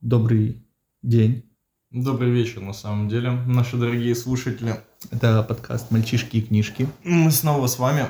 [0.00, 0.66] Добрый
[1.02, 1.44] день.
[1.90, 4.76] Добрый вечер, на самом деле, наши дорогие слушатели.
[5.10, 6.88] Это подкаст «Мальчишки и книжки».
[7.04, 8.06] Мы снова с вами,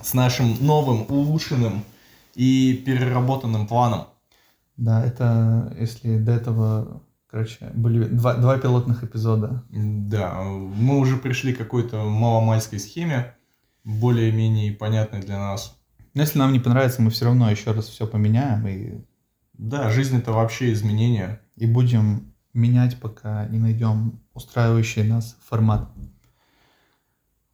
[0.00, 1.84] с нашим новым, улучшенным
[2.34, 4.06] и переработанным планом.
[4.78, 9.62] Да, это если до этого, короче, были два, два пилотных эпизода.
[9.68, 13.34] Да, мы уже пришли к какой-то маломальской схеме,
[13.84, 15.78] более-менее понятной для нас.
[16.14, 19.04] Но если нам не понравится, мы все равно еще раз все поменяем и
[19.54, 21.40] Да, жизнь это вообще изменения.
[21.56, 25.88] и будем менять, пока не найдем устраивающий нас формат.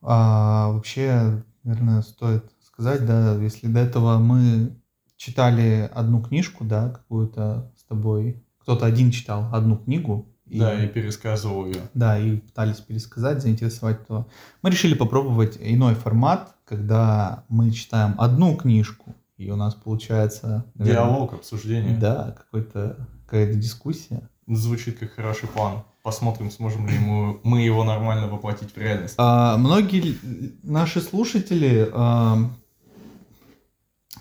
[0.02, 4.76] А, вообще, наверное, стоит сказать, да, если до этого мы
[5.16, 10.88] читали одну книжку, да, какую-то с тобой, кто-то один читал одну книгу, и, Да, и
[10.88, 11.82] пересказывал ее.
[11.94, 14.26] да, и пытались пересказать, заинтересовать, то
[14.62, 20.66] мы решили попробовать иной формат, когда мы читаем одну книжку, и у нас получается...
[20.74, 21.96] наверное, Диалог, обсуждение.
[21.96, 24.28] Да, какой-то, какая-то дискуссия.
[24.46, 25.82] Звучит как хороший план.
[26.02, 29.14] Посмотрим, сможем ли ему, мы его нормально воплотить в реальность.
[29.16, 30.18] А, многие
[30.62, 32.50] наши слушатели а,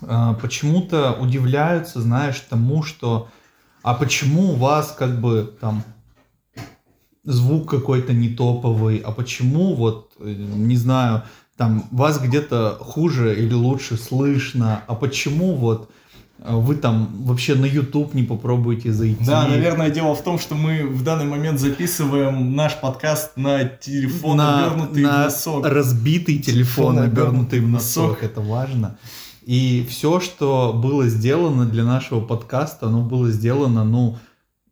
[0.00, 3.28] а, почему-то удивляются, знаешь, тому, что
[3.82, 5.84] а почему у вас как бы там
[7.24, 11.24] звук какой-то не топовый, а почему вот, э, не знаю,
[11.60, 15.90] там вас где-то хуже или лучше слышно, а почему вот
[16.38, 19.22] э, вы там вообще на YouTube не попробуете зайти?
[19.26, 24.38] Да, наверное, дело в том, что мы в данный момент записываем наш подкаст на телефон,
[24.38, 25.66] на, обернутый на в носок.
[25.66, 28.22] разбитый телефон, Телефон, обернутый в обернутый в носок, носок.
[28.22, 28.98] это важно.
[29.44, 34.16] И все, что было сделано для нашего подкаста, оно было сделано, ну,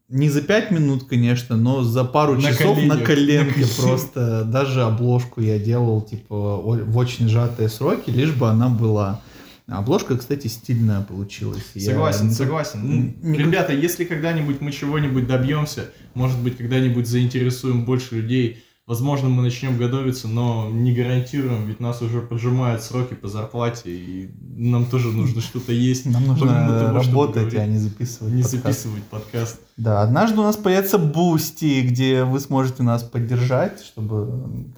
[0.08, 4.44] не за пять минут, конечно, но за пару На часов на коленях, коленке на просто.
[4.44, 9.20] Даже обложку я делал, типа, в очень сжатые сроки, лишь бы она была.
[9.66, 11.62] Обложка, кстати, стильная получилась.
[11.74, 13.14] Я- Согласен, ну, согласен.
[13.22, 19.42] Ну, Ребята, если когда-нибудь мы чего-нибудь добьемся, может быть, когда-нибудь заинтересуем больше людей, возможно, мы
[19.42, 25.08] начнем готовиться, но не гарантируем, ведь нас уже поджимают сроки по зарплате, и нам тоже
[25.08, 26.06] нужно что-то есть.
[26.06, 28.64] Нам нужно того, работать, а не записывать Не подкаст.
[28.64, 29.60] записывать подкаст.
[29.76, 34.72] Да, однажды у нас появится Бусти, где вы сможете нас поддержать, чтобы...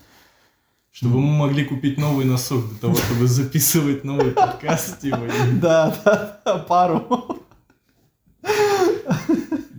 [0.91, 4.99] Чтобы мы могли купить новый носок для того, чтобы записывать новый подкаст.
[5.61, 5.97] Да,
[6.45, 7.39] да, пару.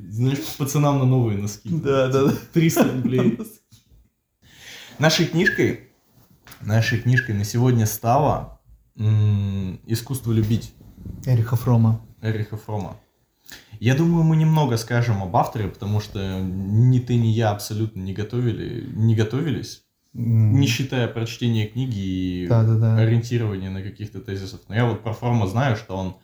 [0.09, 1.69] Знаешь, пацанам на новые носки.
[1.69, 2.33] Да, да, да.
[2.53, 3.37] 300 рублей.
[5.01, 5.89] Нашей книжкой,
[6.61, 8.61] нашей книжкой на сегодня стало
[8.95, 10.75] «Искусство любить»
[11.25, 12.05] Эриха Фрома.
[12.21, 12.97] Эриха Фрома.
[13.79, 18.13] Я думаю, мы немного скажем об авторе, потому что ни ты, ни я абсолютно не
[18.13, 21.97] готовили, не готовились, М, не считая прочтения книги
[22.43, 22.97] и Да, да, да.
[22.99, 24.59] ориентирования на каких-то тезисов.
[24.67, 26.17] Но я вот про Фрома знаю, что он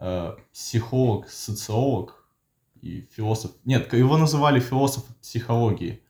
[0.00, 2.26] э, психолог, социолог
[2.82, 3.52] и философ.
[3.64, 6.02] Нет, его называли философ психологии.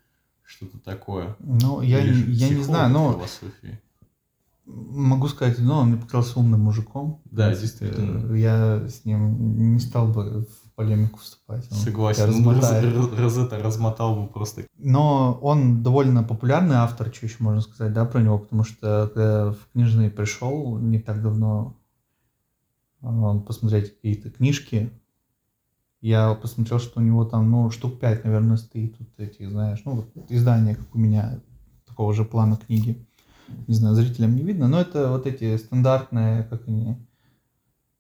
[0.47, 1.37] Что-то такое.
[1.41, 3.81] Ну, я, Или я не знаю, но философии.
[4.65, 7.21] могу сказать, ну, он мне показался умным мужиком.
[7.27, 8.33] Да, есть, действительно.
[8.35, 11.67] э, Я с ним не стал бы в полемику вступать.
[11.71, 12.27] он Согласен.
[12.27, 12.95] Размотает.
[12.95, 14.67] Роз- Розетта размотал бы просто.
[14.79, 19.51] Но он довольно популярный автор, что еще можно сказать, да, про него, потому что когда
[19.53, 21.77] в книжный пришел не так давно
[23.03, 24.91] а, посмотреть какие-то книжки,
[26.01, 29.97] я посмотрел, что у него там, ну, штук пять, наверное, стоит вот этих, знаешь, ну,
[29.97, 31.41] вот издания, как у меня,
[31.87, 33.07] такого же плана книги.
[33.67, 36.97] Не знаю, зрителям не видно, но это вот эти стандартные, как они,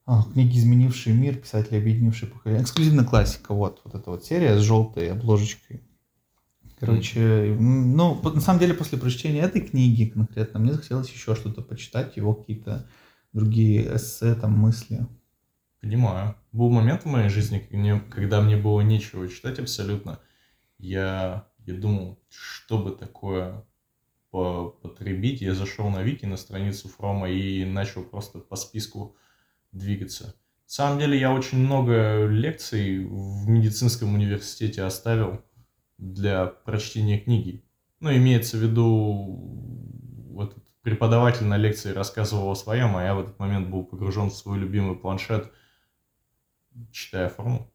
[0.04, 2.62] а, книги, изменившие мир, писатели, объединившие поколение.
[2.62, 5.82] Эксклюзивная классика, вот, вот эта вот серия с желтой обложечкой.
[6.78, 12.16] Короче, ну, на самом деле, после прочтения этой книги конкретно, мне захотелось еще что-то почитать,
[12.16, 12.86] его какие-то
[13.32, 15.06] другие эссе, там, мысли.
[15.86, 16.34] Понимаю.
[16.50, 17.60] Был момент в моей жизни,
[18.10, 20.18] когда мне- было нечего читать абсолютно.
[20.78, 23.64] Я, я думал, что бы такое
[24.32, 25.42] по- потребить.
[25.42, 29.14] Я зашел на Вики, на страницу Фрома и начал просто по списку
[29.70, 30.24] двигаться.
[30.24, 30.32] На
[30.66, 35.40] самом деле я очень много лекций в медицинском университете оставил
[35.98, 37.62] для прочтения книги.
[38.00, 39.54] Ну, имеется в виду,
[40.32, 44.34] вот преподаватель на лекции рассказывал о своем, а я в этот момент был погружен в
[44.34, 45.52] свой любимый планшет,
[46.92, 47.70] читая форму.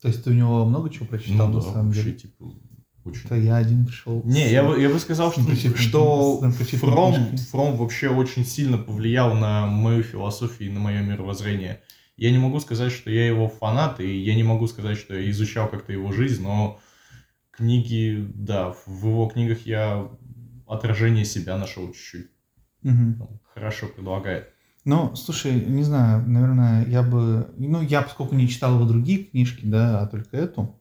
[0.00, 2.16] То есть ты у него много чего прочитал, Ну на да, самом вообще, деле?
[2.18, 2.44] типа,
[3.04, 3.24] очень...
[3.24, 4.22] Это я один пришел.
[4.24, 7.36] Не, я, бы- я бы сказал, что, что книжкой.
[7.50, 11.80] Фром вообще очень сильно повлиял на мою философию и на мое мировоззрение.
[12.16, 15.30] Я не могу сказать, что я его фанат, и я не могу сказать, что я
[15.30, 16.80] изучал как-то его жизнь, но
[17.50, 20.08] книги, да, в его книгах я
[20.66, 22.30] отражение себя нашел чуть-чуть.
[22.84, 24.52] Он Хорошо предлагает.
[24.88, 27.52] Ну, слушай, не знаю, наверное, я бы...
[27.58, 30.80] Ну, я, поскольку не читал его другие книжки, да, а только эту,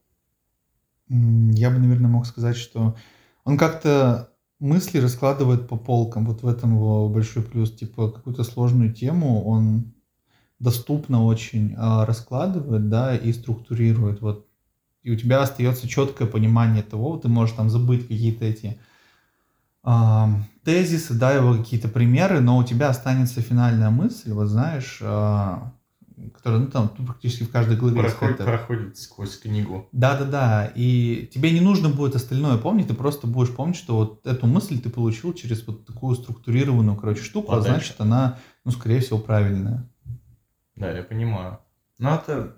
[1.10, 2.96] я бы, наверное, мог сказать, что
[3.44, 6.26] он как-то мысли раскладывает по полкам.
[6.26, 7.76] Вот в этом его большой плюс.
[7.76, 9.94] Типа, какую-то сложную тему он
[10.58, 14.22] доступно очень а, раскладывает, да, и структурирует.
[14.22, 14.48] Вот.
[15.04, 18.80] И у тебя остается четкое понимание того, ты можешь там забыть какие-то эти
[20.64, 25.74] тезисы, да, его какие-то примеры, но у тебя останется финальная мысль, вот знаешь, а,
[26.34, 28.02] которая, ну, там, практически в каждой главе.
[28.02, 29.88] Проходит, проходит сквозь книгу.
[29.94, 34.46] Да-да-да, и тебе не нужно будет остальное помнить, ты просто будешь помнить, что вот эту
[34.46, 39.00] мысль ты получил через вот такую структурированную, короче, штуку, а, а значит, она, ну, скорее
[39.00, 39.90] всего, правильная.
[40.76, 41.60] Да, я понимаю.
[41.98, 42.56] Ну, это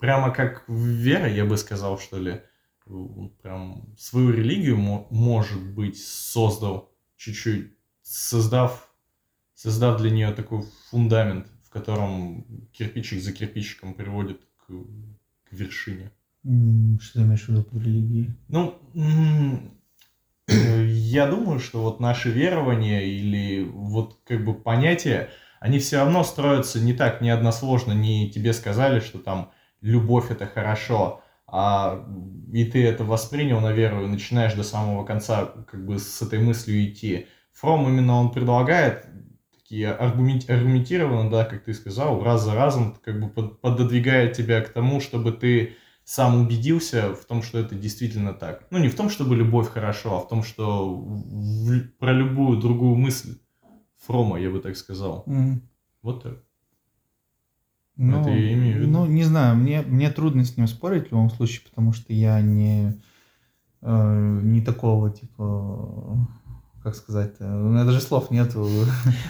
[0.00, 2.42] прямо как вера, я бы сказал, что ли
[3.42, 8.92] прям свою религию, может быть, создал чуть-чуть, создав,
[9.54, 16.10] создав для нее такой фундамент, в котором кирпичик за кирпичиком приводит к, к вершине.
[16.42, 18.30] Что ты имеешь в виду под религией?
[18.48, 18.78] Ну,
[20.48, 25.30] я думаю, что вот наши верования или вот как бы понятия,
[25.60, 30.46] они все равно строятся не так, не односложно, не тебе сказали, что там любовь это
[30.46, 31.21] хорошо,
[31.52, 32.08] а,
[32.50, 36.38] и ты это воспринял на веру и начинаешь до самого конца как бы с этой
[36.38, 37.26] мыслью идти.
[37.52, 39.06] Фром именно он предлагает
[39.54, 44.62] такие аргумент, аргументированно, да, как ты сказал, раз за разом как бы под, пододвигает тебя
[44.62, 48.66] к тому, чтобы ты сам убедился в том, что это действительно так.
[48.70, 52.96] Ну, не в том, чтобы любовь хорошо, а в том, что в, про любую другую
[52.96, 53.36] мысль
[53.98, 55.24] Фрома, я бы так сказал.
[55.26, 55.60] Mm.
[56.00, 56.42] Вот так.
[58.10, 58.90] Ну, это я имею в виду.
[58.90, 62.40] Ну, не знаю, мне, мне трудно с ним спорить в любом случае, потому что я
[62.40, 63.00] не,
[63.80, 66.26] э, не такого, типа,
[66.82, 68.68] как сказать-то, у меня даже слов нету.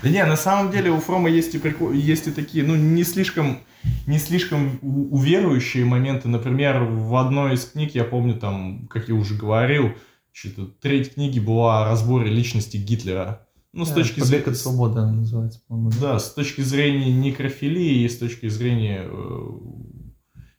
[0.02, 3.04] Да не, на самом деле у Фрома есть и, прикол, есть и такие, ну, не
[3.04, 3.58] слишком,
[4.06, 6.28] не слишком уверующие моменты.
[6.28, 9.90] Например, в одной из книг, я помню, там, как я уже говорил,
[10.32, 13.46] что-то треть книги была о разборе личности Гитлера.
[13.72, 14.44] Ну, с да, точки зрения...
[14.44, 15.92] от свободы она называется, по-моему.
[16.00, 16.18] Да?
[16.18, 19.04] с точки зрения некрофилии и с точки зрения...
[19.04, 19.48] Э,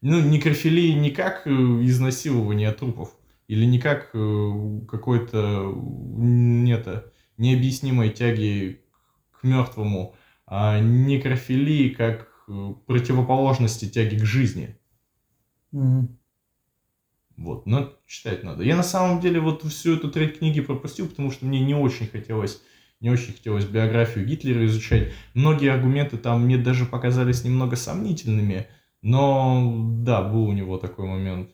[0.00, 3.16] ну, некрофилии не как э, изнасилование трупов,
[3.46, 5.72] или не как э, какой-то
[6.16, 8.80] нет, необъяснимой тяги
[9.30, 10.16] к мертвому,
[10.46, 12.28] а некрофилии как
[12.86, 14.76] противоположности тяги к жизни.
[15.72, 16.08] Mm-hmm.
[17.36, 18.62] Вот, но читать надо.
[18.64, 22.06] Я на самом деле вот всю эту треть книги пропустил, потому что мне не очень
[22.06, 22.60] хотелось
[23.04, 25.12] не очень хотелось биографию Гитлера изучать.
[25.34, 28.66] Многие аргументы там мне даже показались немного сомнительными,
[29.02, 31.50] но да, был у него такой момент.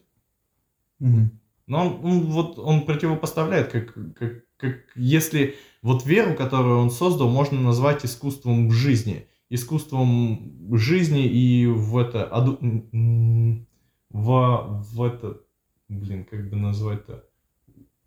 [1.01, 1.31] Угу.
[1.67, 7.29] Но он, он, вот, он противопоставляет, как, как, как если вот веру, которую он создал,
[7.29, 9.27] можно назвать искусством жизни.
[9.49, 12.27] Искусством жизни и в это...
[12.27, 12.61] Аду,
[14.11, 15.41] в, в это...
[15.89, 17.25] Блин, как бы назвать-то?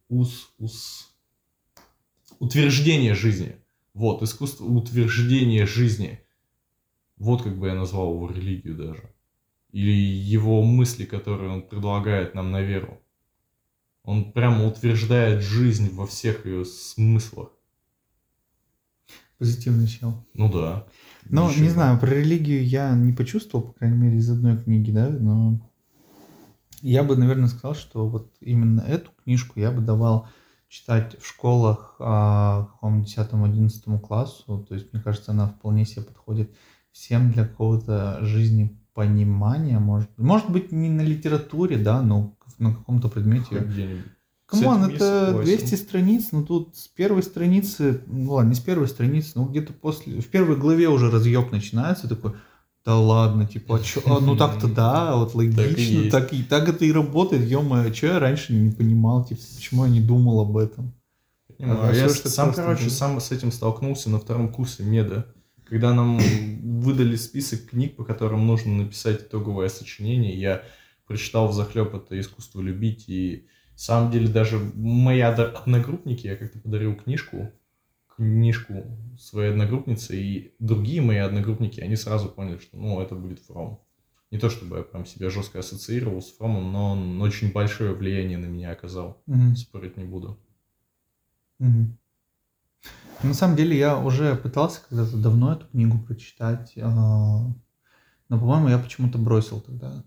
[0.07, 1.12] Ус, ус
[2.43, 3.55] утверждение жизни.
[3.93, 6.19] Вот, искусство утверждения жизни.
[7.17, 9.09] Вот как бы я назвал его религию даже.
[9.71, 12.99] Или его мысли, которые он предлагает нам на веру.
[14.03, 17.49] Он прямо утверждает жизнь во всех ее смыслах.
[19.37, 20.25] Позитивный чел.
[20.33, 20.85] Ну да.
[21.29, 25.09] Ну, не знаю, про религию я не почувствовал, по крайней мере, из одной книги, да,
[25.09, 25.59] но
[26.81, 30.27] я бы, наверное, сказал, что вот именно эту книжку я бы давал
[30.73, 34.65] читать в школах а, какому 10-11 классу.
[34.67, 36.51] То есть, мне кажется, она вполне себе подходит
[36.91, 40.09] всем для какого-то жизни понимания, может.
[40.17, 43.67] Может быть, не на литературе, да, но на каком-то предмете.
[44.47, 48.87] Come on, это 200 страниц, но тут с первой страницы, ну ладно, не с первой
[48.87, 52.33] страницы, но где-то после, в первой главе уже разъеб начинается, такой,
[52.85, 56.83] да ладно, типа, а чё, а, ну так-то да, вот логично, так и, так, это
[56.85, 60.93] и работает, ё-моё, что я раньше не понимал, типа, почему я не думал об этом.
[61.59, 62.89] А, а я сам, короче, было.
[62.89, 65.27] сам с этим столкнулся на втором курсе меда,
[65.65, 66.19] когда нам
[66.81, 70.63] выдали список книг, по которым нужно написать итоговое сочинение, я
[71.07, 76.59] прочитал в захлеб это «Искусство любить», и, на самом деле, даже мои одногруппники, я как-то
[76.59, 77.51] подарил книжку,
[78.15, 83.81] книжку своей одногруппницы, и другие мои одногруппники, они сразу поняли, что, ну, это будет Фром.
[84.31, 88.37] Не то, чтобы я прям себя жестко ассоциировал с Фромом, но он очень большое влияние
[88.37, 89.21] на меня оказал.
[89.27, 89.55] Угу.
[89.55, 90.39] Спорить не буду.
[91.59, 91.97] Угу.
[93.23, 97.45] На самом деле я уже пытался когда-то давно эту книгу прочитать, а,
[98.29, 100.03] но, по-моему, я почему-то бросил тогда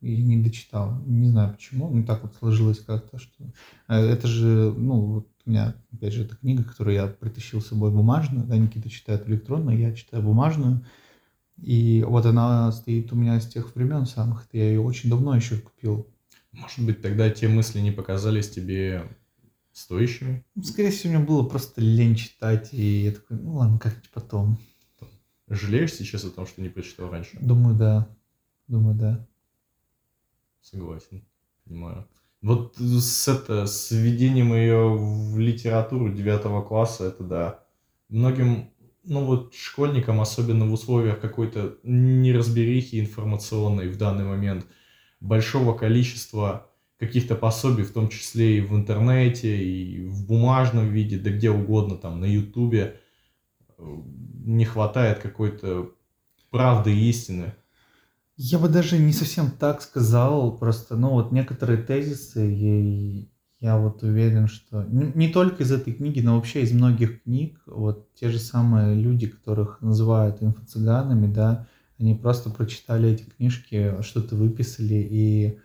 [0.00, 1.00] и не дочитал.
[1.06, 3.44] Не знаю почему, ну так вот сложилось как-то, что
[3.88, 7.90] э, это же, ну, У меня, опять же, это книга, которую я притащил с собой
[7.90, 10.84] бумажную, да, Никита читает электронную, я читаю бумажную.
[11.56, 14.46] И вот она стоит у меня с тех времен самых.
[14.52, 16.06] Я ее очень давно еще купил.
[16.52, 19.08] Может быть, тогда те мысли не показались тебе
[19.72, 20.44] стоящими?
[20.62, 24.58] Скорее всего, мне было просто лень читать, и я такой, ну ладно, как-нибудь потом.
[25.48, 27.36] Жалеешь сейчас о том, что не прочитал раньше?
[27.40, 28.08] Думаю, да.
[28.68, 29.26] Думаю, да.
[30.62, 31.24] Согласен,
[31.64, 32.06] понимаю.
[32.42, 37.64] Вот с, это, с введением ее в литературу девятого класса, это да.
[38.08, 38.70] Многим,
[39.04, 44.66] ну вот школьникам, особенно в условиях какой-то неразберихи информационной в данный момент,
[45.20, 51.30] большого количества каких-то пособий, в том числе и в интернете, и в бумажном виде, да
[51.30, 53.00] где угодно, там, на ютубе,
[53.78, 55.92] не хватает какой-то
[56.50, 57.54] правды и истины.
[58.42, 62.40] Я бы даже не совсем так сказал, просто, ну вот некоторые тезисы,
[63.60, 67.22] я, я вот уверен, что не, не только из этой книги, но вообще из многих
[67.22, 71.66] книг, вот те же самые люди, которых называют инфо-цыганами, да,
[71.98, 75.58] они просто прочитали эти книжки, что-то выписали и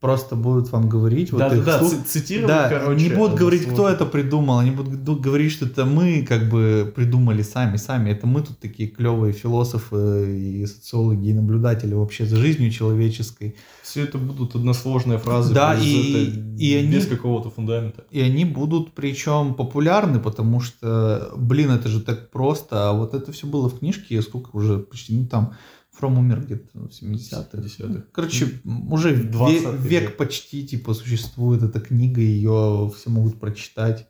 [0.00, 1.30] просто будут вам говорить.
[1.32, 3.08] Да, вот да, да, цитировать, да, короче.
[3.08, 3.74] не будут говорить, сложно.
[3.74, 8.10] кто это придумал, они будут говорить, что это мы как бы придумали сами, сами.
[8.10, 13.56] Это мы тут такие клевые философы и социологи, и наблюдатели вообще за жизнью человеческой.
[13.82, 18.04] Все это будут односложные фразы Да, и- это- и они- без какого-то фундамента.
[18.10, 22.90] И они будут причем популярны, потому что, блин, это же так просто.
[22.90, 25.54] А вот это все было в книжке, сколько уже почти, ну там,
[25.98, 27.58] Фром умер где-то в 70-х.
[27.58, 28.04] 70-х.
[28.12, 30.16] Короче, уже В 20 век, век.
[30.16, 34.08] почти, типа, существует эта книга, ее все могут прочитать.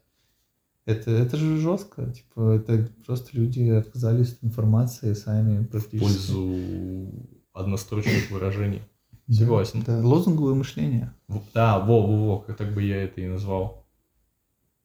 [0.85, 5.99] Это, это же жестко, типа, это просто люди отказались от информации сами В практически.
[5.99, 8.83] пользу однострочных выражений.
[9.31, 9.83] Согласен.
[9.87, 11.13] Да, лозунговое мышление.
[11.29, 13.87] В- Да, во, во, во, как так бы я это и назвал.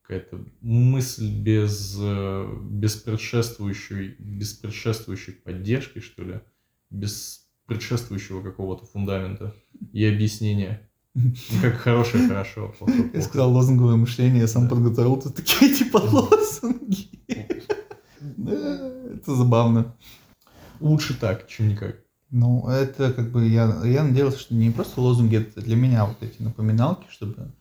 [0.02, 6.42] Какая-то мысль без, э, без предшествующей, без предшествующей поддержки, что ли,
[6.94, 9.54] без предшествующего какого-то фундамента
[9.92, 10.90] и объяснения.
[11.16, 11.32] Ну,
[11.62, 13.22] как хорошее хорошо, плохое Я плохо.
[13.28, 14.70] сказал лозунговое мышление, я сам Да.
[14.76, 17.10] подготовил тут такие типа лозунги.
[18.38, 19.96] Это забавно.
[20.80, 21.98] Лучше так, чем никак.
[22.30, 26.18] Ну, это как бы я, я надеялся, что не просто лозунги, это для меня вот
[26.22, 27.52] эти напоминалки, чтобы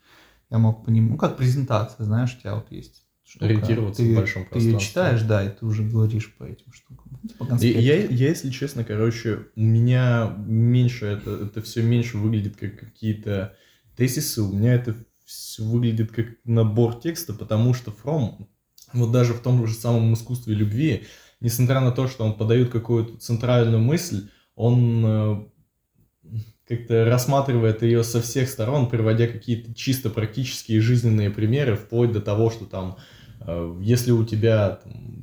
[0.51, 4.13] я мог по ним, ну, как презентация, знаешь, у тебя вот есть штука, Ориентироваться ты,
[4.13, 4.89] в большом Ты ее пространстве.
[4.89, 7.02] читаешь, да, и ты уже говоришь по этим штукам.
[7.39, 7.81] Конспект.
[7.81, 13.57] Я, я, если честно, короче, у меня меньше это, это все меньше выглядит как какие-то
[13.97, 18.49] тезисы, у меня это все выглядит как набор текста, потому что Фром,
[18.93, 21.05] вот даже в том же самом искусстве любви,
[21.41, 25.45] несмотря на то, что он подает какую-то центральную мысль, он э,
[26.69, 32.51] как-то рассматривает ее со всех сторон, приводя какие-то чисто практические жизненные примеры, вплоть до того,
[32.51, 32.97] что там,
[33.41, 35.22] э, если у тебя там,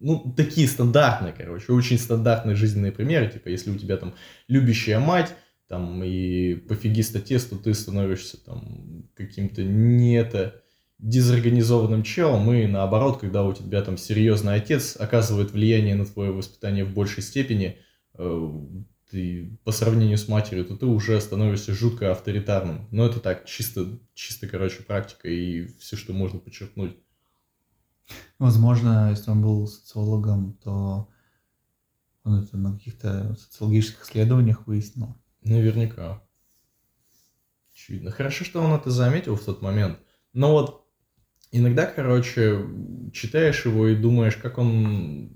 [0.00, 4.14] ну, такие стандартные, короче, очень стандартные жизненные примеры, типа, если у тебя там
[4.46, 5.34] любящая мать,
[5.68, 10.62] там, и пофигист отец, то ты становишься там каким-то не это
[10.98, 16.84] дезорганизованным челом, и наоборот, когда у тебя там серьезный отец оказывает влияние на твое воспитание
[16.84, 17.78] в большей степени,
[18.14, 18.50] э,
[19.10, 22.88] ты по сравнению с матерью, то ты уже становишься жутко авторитарным.
[22.90, 26.96] Но это так, чисто, чисто, короче, практика и все, что можно подчеркнуть.
[28.38, 31.08] Возможно, если он был социологом, то
[32.24, 35.16] он это на каких-то социологических исследованиях выяснил.
[35.42, 36.22] Наверняка.
[37.72, 38.10] Очевидно.
[38.10, 39.98] Хорошо, что он это заметил в тот момент.
[40.32, 40.86] Но вот
[41.50, 42.64] иногда, короче,
[43.12, 45.32] читаешь его и думаешь, как он...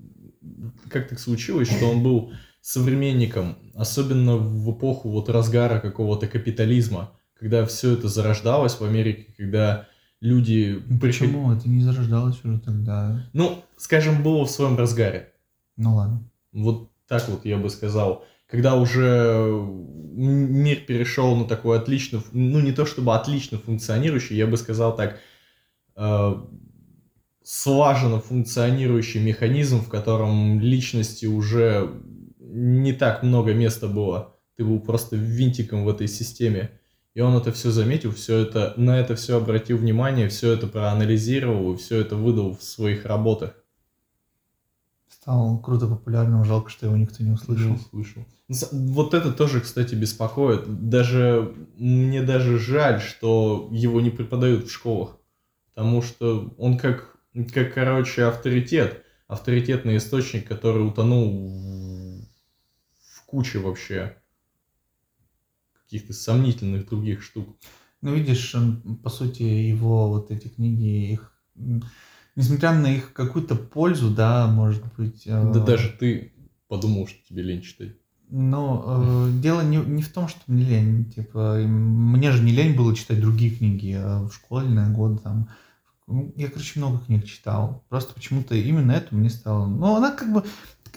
[0.89, 7.65] Как так случилось, что он был современником, особенно в эпоху вот разгара какого-то капитализма, когда
[7.65, 9.87] все это зарождалось в Америке, когда
[10.23, 10.81] люди...
[10.87, 11.51] Ну, приход- Почему?
[11.51, 13.29] Это не зарождалось уже тогда.
[13.33, 15.33] Ну, скажем, было в своем разгаре.
[15.75, 16.29] Ну ладно.
[16.53, 18.23] Вот так вот я бы сказал.
[18.49, 19.51] Когда уже
[20.15, 25.19] мир перешел на такой отлично, ну не то чтобы отлично функционирующий, я бы сказал так,
[25.95, 26.33] э,
[27.43, 31.91] слаженно функционирующий механизм, в котором личности уже
[32.39, 34.37] не так много места было.
[34.55, 36.69] Ты был просто винтиком в этой системе.
[37.13, 41.73] И он это все заметил, все это, на это все обратил внимание, все это проанализировал
[41.73, 43.53] и все это выдал в своих работах.
[45.07, 47.77] Стал круто популярным, жалко, что его никто не услышал.
[47.91, 48.25] Слышал.
[48.49, 50.89] С- Вот это тоже, кстати, беспокоит.
[50.89, 55.17] Даже мне даже жаль, что его не преподают в школах.
[55.73, 57.15] Потому что он как,
[57.53, 59.03] как короче, авторитет.
[59.27, 62.21] Авторитетный источник, который утонул в,
[62.99, 64.17] в куче вообще
[65.93, 67.55] каких-то сомнительных других штук.
[68.01, 68.55] Ну, видишь,
[69.03, 71.31] по сути, его вот эти книги, их,
[72.35, 75.23] несмотря на их какую-то пользу, да, может быть...
[75.25, 75.65] Да э...
[75.65, 76.33] даже ты
[76.67, 77.93] подумал, что тебе лень читать.
[78.29, 78.83] Ну,
[79.27, 81.11] э, дело не, не в том, что мне лень.
[81.11, 85.19] Типа, мне же не лень было читать другие книги э, в школьные годы.
[85.19, 85.49] Там.
[86.07, 87.85] Ну, я, короче, много книг читал.
[87.89, 89.67] Просто почему-то именно эту мне стало...
[89.67, 90.43] Ну, она как бы...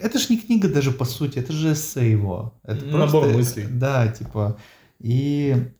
[0.00, 2.59] Это же не книга даже по сути, это же эссе его.
[2.62, 3.37] Это Набор просто...
[3.37, 3.67] мыслей.
[3.69, 4.59] Да, типа...
[4.99, 5.73] И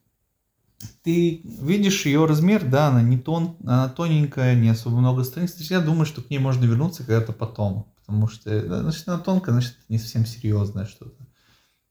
[1.03, 5.57] ты видишь ее размер, да, она не тон, она тоненькая, не особо много страниц.
[5.71, 7.93] Я думаю, что к ней можно вернуться когда-то потом.
[8.07, 11.27] Потому что, значит, она тонкая, значит, не совсем серьезное что-то.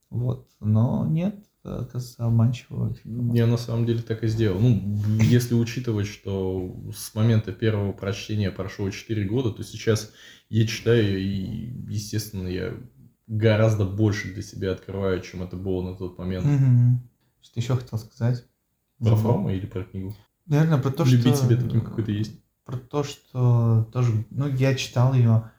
[0.09, 0.47] Вот.
[0.61, 2.95] Но нет, оказывается, обманчиво.
[3.33, 4.59] Я на самом деле так и сделал.
[4.59, 10.11] Ну, если учитывать, что с момента первого прочтения прошло 4 года, то сейчас
[10.49, 12.73] я читаю, и, естественно, я
[13.27, 16.45] гораздо больше для себя открываю, чем это было на тот момент.
[16.45, 17.09] Угу.
[17.45, 18.45] Что еще хотел сказать?
[18.99, 20.15] Про форму или про книгу?
[20.47, 21.29] Наверное, про то, Любить что...
[21.29, 22.39] Любить себя таким, какой то есть.
[22.65, 24.25] Про то, что тоже...
[24.31, 25.51] Ну, я читал ее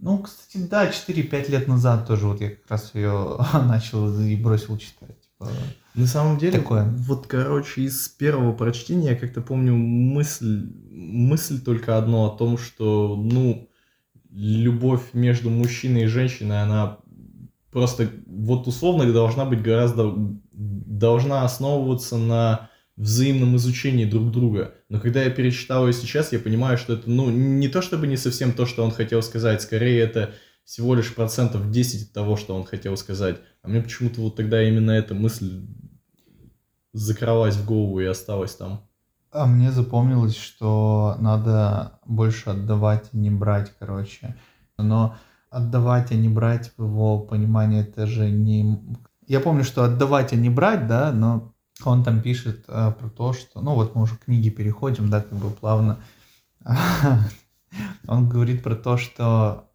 [0.00, 4.78] ну, кстати, да, 4-5 лет назад тоже вот я как раз ее начал и бросил
[4.78, 5.20] читать.
[5.20, 5.50] Типа,
[5.94, 6.84] На самом деле, такое.
[6.84, 13.14] вот, короче, из первого прочтения я как-то помню мысль, мысль только одно о том, что,
[13.14, 13.68] ну,
[14.30, 16.98] любовь между мужчиной и женщиной, она
[17.70, 20.14] просто вот условно должна быть гораздо,
[20.60, 24.74] должна основываться на взаимном изучении друг друга.
[24.90, 28.18] Но когда я перечитал ее сейчас, я понимаю, что это, ну, не то чтобы не
[28.18, 32.54] совсем то, что он хотел сказать, скорее это всего лишь процентов 10 от того, что
[32.54, 33.38] он хотел сказать.
[33.62, 35.66] А мне почему-то вот тогда именно эта мысль
[36.92, 38.86] закралась в голову и осталась там.
[39.32, 44.36] А мне запомнилось, что надо больше отдавать, а не брать, короче.
[44.76, 45.16] Но
[45.50, 48.78] отдавать, а не брать в его понимании, это же не...
[49.30, 53.32] Я помню, что отдавать, а не брать, да, но он там пишет э, про то,
[53.32, 56.00] что, ну вот мы уже к книге переходим, да, как бы плавно.
[58.08, 59.70] Он говорит про то, что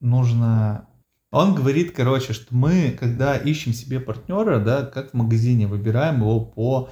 [0.00, 0.86] нужно...
[1.30, 6.40] Он говорит, короче, что мы, когда ищем себе партнера, да, как в магазине, выбираем его
[6.44, 6.90] по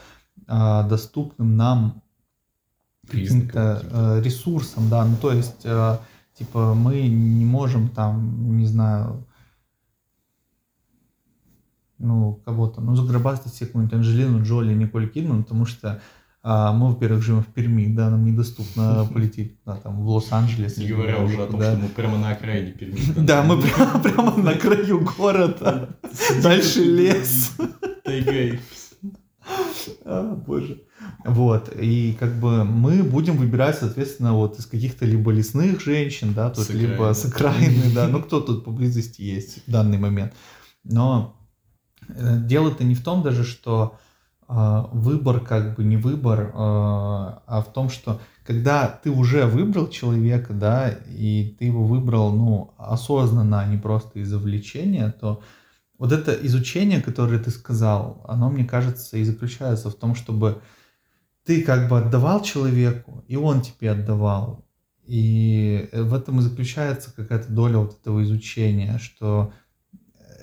[0.49, 2.03] э, доступным нам
[3.07, 5.99] каким-то э, ресурсам, да, ну то есть, э,
[6.39, 9.27] типа, мы не можем там, не знаю,
[12.01, 16.01] ну, кого-то, ну, заграбастать себе какую-нибудь Анжелину Джоли, Николь Кидман, потому что
[16.43, 20.79] а, мы, во-первых, живем в Перми, да, нам недоступно полететь да, там, в Лос-Анджелес.
[20.79, 21.73] Не говоря уже о том, да.
[21.73, 22.99] что мы прямо на окраине Перми.
[23.17, 25.97] Да, мы прямо, прямо на краю города,
[26.43, 27.57] дальше лес.
[28.05, 28.59] Тайгай.
[30.05, 30.83] А, боже.
[31.25, 36.49] Вот, и как бы мы будем выбирать, соответственно, вот из каких-то либо лесных женщин, да,
[36.49, 40.33] тут, либо с окраины, да, ну кто тут поблизости есть в данный момент.
[40.85, 41.40] Но
[42.47, 43.99] дело-то не в том даже, что
[44.49, 49.89] э, выбор как бы не выбор, э, а в том, что когда ты уже выбрал
[49.89, 55.43] человека, да, и ты его выбрал, ну, осознанно, а не просто из-за влечения, то
[55.99, 60.63] вот это изучение, которое ты сказал, оно, мне кажется, и заключается в том, чтобы
[61.45, 64.65] ты как бы отдавал человеку, и он тебе отдавал.
[65.05, 69.53] И в этом и заключается какая-то доля вот этого изучения, что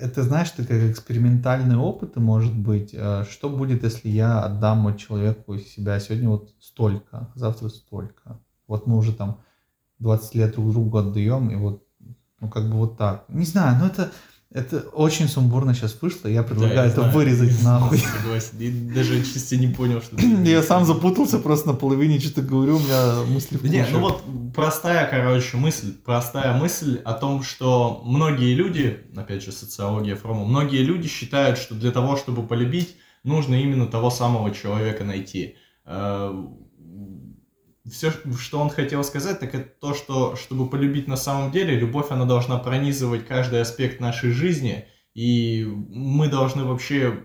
[0.00, 2.90] это, знаешь, ты как экспериментальный опыт, может быть.
[2.94, 8.40] Э, что будет, если я отдам вот человеку себя сегодня вот столько, завтра столько?
[8.66, 9.40] Вот мы уже там
[9.98, 11.84] 20 лет друг другу отдаем, и вот,
[12.40, 13.24] ну, как бы вот так.
[13.28, 14.12] Не знаю, но это,
[14.50, 17.98] это очень сумбурно сейчас вышло, я предлагаю да, я это знаю, вырезать нахуй.
[18.22, 22.76] Согласен, я даже чисто не понял, что Я сам запутался просто на половине, что-то говорю,
[22.76, 24.22] у меня мысли в Не, ну вот
[24.54, 30.82] простая, короче, мысль, простая мысль о том, что многие люди, опять же, социология Фрома, многие
[30.82, 35.56] люди считают, что для того, чтобы полюбить, нужно именно того самого человека найти.
[35.84, 36.32] Э,
[37.90, 42.10] все, что он хотел сказать, так это то, что чтобы полюбить на самом деле, любовь,
[42.10, 47.24] она должна пронизывать каждый аспект нашей жизни, и мы должны вообще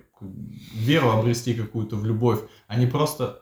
[0.74, 3.42] веру обрести какую-то в любовь, а не просто...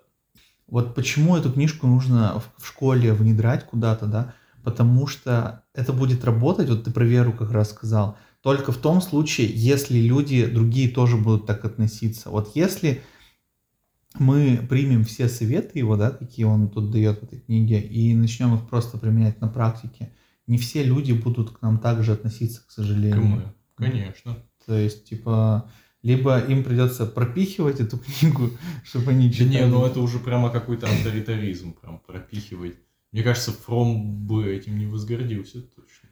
[0.68, 4.34] Вот почему эту книжку нужно в школе внедрять куда-то, да?
[4.64, 9.02] Потому что это будет работать, вот ты про веру как раз сказал, только в том
[9.02, 12.30] случае, если люди другие тоже будут так относиться.
[12.30, 13.02] Вот если
[14.20, 18.56] мы примем все советы его, да, какие он тут дает в этой книге, и начнем
[18.56, 20.12] их просто применять на практике,
[20.48, 23.54] не все люди будут к нам также относиться, к сожалению.
[23.76, 24.38] Конечно.
[24.66, 25.72] То есть, типа,
[26.04, 28.50] либо им придется пропихивать эту книгу,
[28.84, 29.54] чтобы они читали.
[29.54, 32.76] Да не, ну это уже прямо какой-то авторитаризм, прям пропихивать.
[33.12, 36.10] Мне кажется, Фром бы этим не возгордился точно.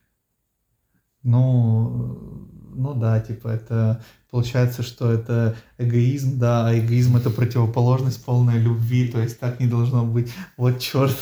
[1.24, 8.60] Ну, ну да, типа это получается, что это эгоизм, да, а эгоизм это противоположность полной
[8.60, 10.32] любви, то есть так не должно быть.
[10.58, 11.18] Вот черт.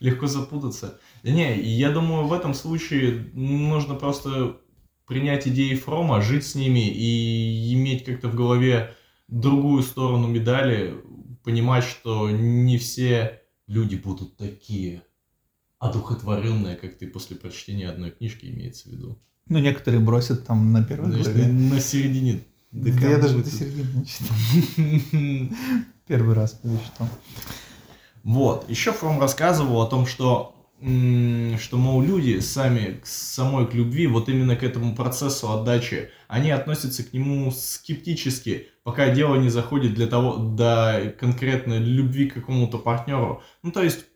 [0.00, 0.98] Легко запутаться.
[1.22, 4.60] Не, я думаю, в этом случае нужно просто
[5.06, 8.94] принять идеи Фрома, жить с ними и иметь как-то в голове
[9.28, 10.94] другую сторону медали,
[11.44, 15.02] понимать, что не все люди будут такие
[15.78, 19.22] одухотворенные, как ты после прочтения одной книжки имеется в виду.
[19.48, 21.46] Ну, некоторые бросят там на первой Знаешь, главе.
[21.46, 22.40] на середине.
[22.72, 24.36] Да я даже до середины не читал.
[26.06, 27.08] Первый раз перечитал.
[28.22, 28.68] Вот.
[28.68, 34.28] Еще Фром рассказывал о том, что, что, мол, люди сами, к самой к любви, вот
[34.28, 40.08] именно к этому процессу отдачи, они относятся к нему скептически, пока дело не заходит для
[40.08, 43.42] того, до конкретной любви к какому-то партнеру.
[43.62, 44.06] Ну, то есть,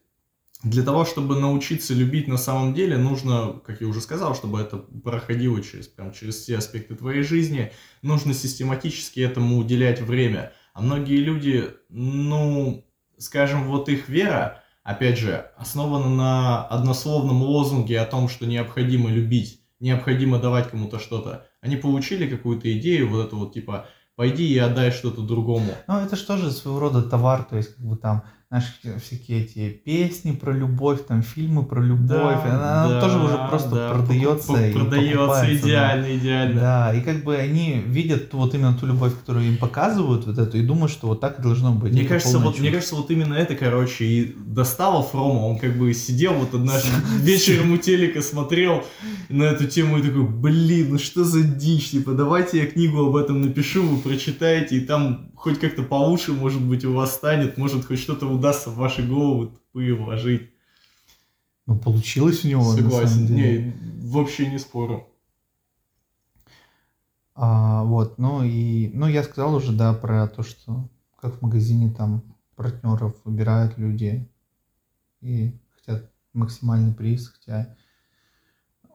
[0.63, 4.77] для того, чтобы научиться любить на самом деле, нужно, как я уже сказал, чтобы это
[4.77, 10.53] проходило через, прям, через все аспекты твоей жизни, нужно систематически этому уделять время.
[10.75, 12.85] А многие люди, ну,
[13.17, 19.63] скажем, вот их вера, опять же, основана на однословном лозунге о том, что необходимо любить,
[19.81, 21.47] необходимо давать кому-то что-то.
[21.63, 25.73] Они получили какую-то идею, вот это вот типа, пойди и отдай что-то другому.
[25.89, 29.69] Ну, это же тоже своего рода товар, то есть, как бы там, знаешь, всякие эти
[29.71, 34.71] песни про любовь, там, фильмы про любовь, она, она тоже уже просто да, продается покуп-
[34.71, 35.69] и продается покупается, да.
[35.69, 36.61] идеально, идеально.
[36.61, 40.59] Да, и как бы они видят вот именно ту любовь, которую им показывают, вот эту,
[40.59, 41.93] и думают, что вот так и должно быть.
[41.93, 45.47] Мне Это кажется, вот, мне кажется, вот именно это, короче, и достало Фрома.
[45.47, 48.83] Он как бы сидел вот однажды вечером у телека, смотрел
[49.29, 53.15] на эту тему и такой, блин, ну что за дичь, типа, давайте я книгу об
[53.15, 57.87] этом напишу, вы прочитаете, и там хоть как-то получше, может быть, у вас станет, может,
[57.87, 60.51] хоть что-то удастся в ваши головы тупые вложить.
[61.67, 63.35] Ну, получилось у него, Согласен.
[63.35, 65.09] Не, вообще не спорю.
[67.35, 71.91] А, вот, ну и, ну я сказал уже, да, про то, что как в магазине
[71.91, 72.23] там
[72.55, 74.29] партнеров выбирают люди
[75.23, 77.75] и хотят максимальный приз, хотя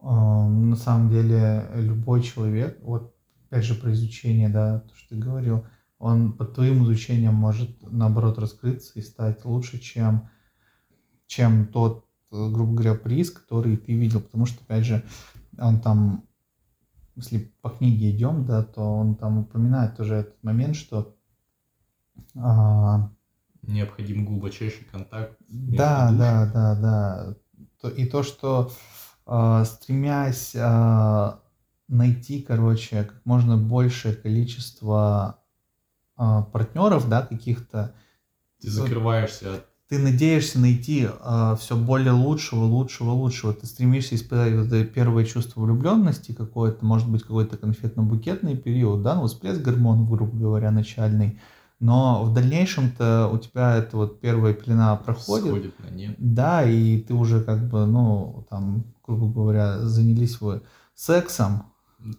[0.03, 3.15] а, на самом деле любой человек, вот
[3.47, 5.65] опять же про изучение, да, то, что ты говорил,
[5.97, 10.29] он под твоим изучением может наоборот раскрыться и стать лучше, чем,
[11.27, 15.03] чем тот, э, грубо говоря, приз, который ты видел, потому что, опять же,
[15.57, 16.25] он там
[17.15, 21.15] если по книге идем, да, то он там упоминает тоже этот момент, что
[22.35, 23.09] а,
[23.63, 25.37] Необходим глубочайший контакт.
[25.47, 27.35] да, да, да, да,
[27.81, 28.71] То- и то, что
[29.25, 31.41] а, стремясь а,
[31.87, 35.41] найти, короче, как можно большее количество
[36.17, 37.93] а, партнеров, да, каких-то,
[38.61, 41.07] Ты закрываешься от ты надеешься найти
[41.59, 43.53] все более лучшего, лучшего, лучшего.
[43.53, 49.15] Ты стремишься испытать вот это первое чувство влюбленности какое-то, может быть, какой-то конфетно-букетный период, да,
[49.15, 51.39] ну, всплеск гормонов, грубо говоря, начальный.
[51.79, 56.15] Но в дальнейшем-то у тебя эта вот первая пелена проходит, сходит на нет.
[56.17, 60.63] да, и ты уже как бы, ну, там, грубо говоря, занялись вы
[60.95, 61.65] сексом,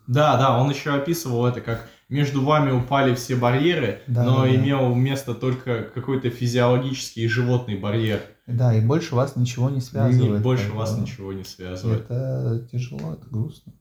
[0.07, 4.42] Да, да, он еще описывал это как между вами упали все барьеры, Да, но да,
[4.45, 4.55] да.
[4.55, 8.23] имел место только какой-то физиологический и животный барьер.
[8.47, 10.42] да, и больше вас ничего не связывает.
[10.42, 11.03] больше как вас бы.
[11.03, 12.03] ничего не связывает.
[12.05, 13.73] Это тяжело, это грустно.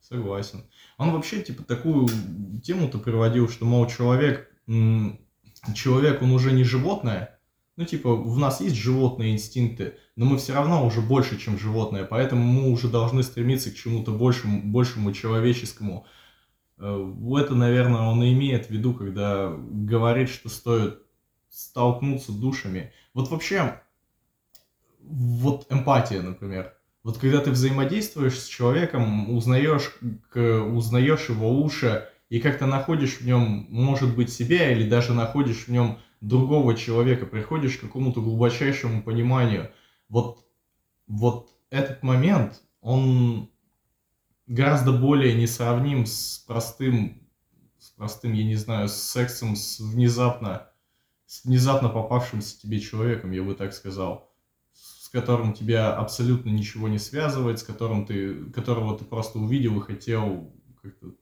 [0.00, 0.64] Согласен.
[0.98, 2.08] Он вообще, типа, такую
[2.62, 4.50] тему-то приводил, что, мол, человек,
[5.74, 7.38] человек, он уже не животное.
[7.76, 12.04] Ну, типа, в нас есть животные инстинкты, но мы все равно уже больше, чем животное,
[12.04, 16.06] поэтому мы уже должны стремиться к чему-то большему, большему человеческому.
[16.78, 21.00] Э, Это, наверное, он и имеет в виду, когда говорит, что стоит
[21.48, 22.92] столкнуться душами.
[23.12, 23.80] Вот вообще,
[25.00, 26.74] вот эмпатия, например.
[27.02, 29.94] Вот когда ты взаимодействуешь с человеком, узнаешь,
[30.34, 35.68] узнаешь его лучше и как-то находишь в нем, может быть, себя или даже находишь в
[35.68, 39.70] нем другого человека, приходишь к какому-то глубочайшему пониманию.
[40.08, 40.46] Вот,
[41.06, 43.50] вот этот момент, он
[44.46, 47.22] гораздо более несравним с простым,
[47.78, 50.70] с простым, я не знаю, с сексом, с внезапно,
[51.26, 54.34] с внезапно попавшимся тебе человеком, я бы так сказал
[54.74, 59.82] с которым тебя абсолютно ничего не связывает, с которым ты, которого ты просто увидел и
[59.82, 60.52] хотел
[60.82, 61.14] как-то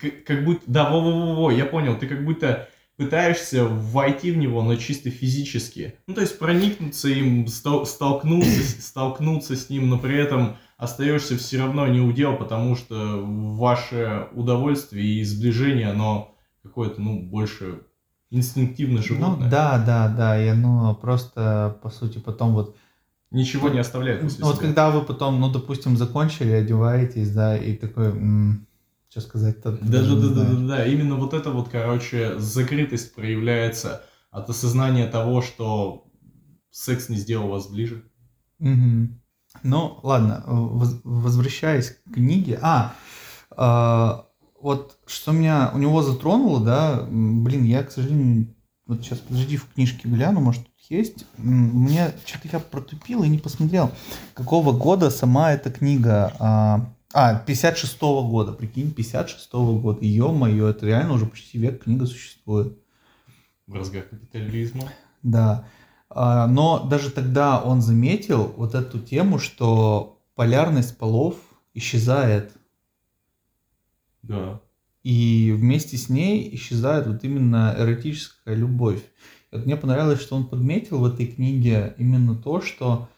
[0.00, 4.76] как, как будто, да, во-во-во, я понял, ты как будто пытаешься войти в него, но
[4.76, 5.94] чисто физически.
[6.06, 11.58] Ну, то есть проникнуться им, стол- столкнуться, столкнуться с ним, но при этом остаешься все
[11.58, 17.82] равно не удел, потому что ваше удовольствие и сближение, оно какое-то, ну, больше
[18.30, 19.44] инстинктивно животное.
[19.44, 22.76] Ну, да, да, да, и оно просто, по сути, потом вот
[23.30, 24.66] Ничего не оставляет после Ну, вот себя.
[24.68, 28.12] когда вы потом, ну, допустим, закончили, одеваетесь, да, и такой,
[29.08, 29.72] что сказать-то.
[29.72, 30.86] Да, да, да, да, да, да.
[30.86, 36.06] Именно вот это вот, короче, закрытость проявляется от осознания того, что
[36.70, 38.04] секс не сделал вас ближе.
[38.60, 39.20] Мгм.
[39.64, 42.58] Ну, ладно, воз- возвращаясь к книге.
[42.60, 42.94] А,
[43.50, 44.26] а,
[44.60, 48.54] вот что меня у него затронуло, да, блин, я, к сожалению,
[48.86, 51.24] вот сейчас, подожди, в книжке гляну, может, тут есть.
[51.38, 53.90] Мне что-то я протупил и не посмотрел,
[54.34, 56.34] какого года сама эта книга.
[56.38, 60.04] А, а 56 года, прикинь, 56 года.
[60.04, 62.78] Ё-моё, это реально уже почти век книга существует.
[63.66, 64.90] В разгар капитализма.
[65.22, 65.64] Да.
[66.16, 71.34] А, Но даже тогда он заметил вот эту тему, что полярность полов
[71.74, 72.52] исчезает,
[74.22, 74.60] Да.
[75.02, 79.02] и вместе с ней исчезает вот именно эротическая любовь.
[79.50, 83.08] И вот мне понравилось, что он подметил в этой книге именно то, что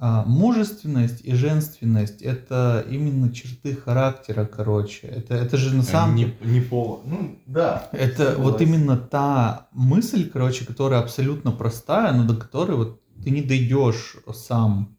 [0.00, 5.06] мужественность и женственность это именно черты характера, короче.
[5.06, 6.36] Это, это же на самом деле...
[6.42, 7.00] не, не пола.
[7.04, 7.90] Ну, да.
[7.92, 8.74] Это вот Согласен.
[8.74, 14.96] именно та мысль, короче, которая абсолютно простая, но до которой вот ты не дойдешь сам.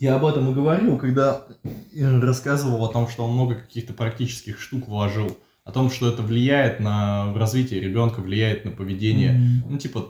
[0.00, 1.42] Я об этом и говорил, когда
[1.94, 5.38] рассказывал о том, что он много каких-то практических штук вложил.
[5.62, 9.34] О том, что это влияет на развитие ребенка, влияет на поведение.
[9.34, 9.64] М.
[9.68, 10.08] Ну, типа,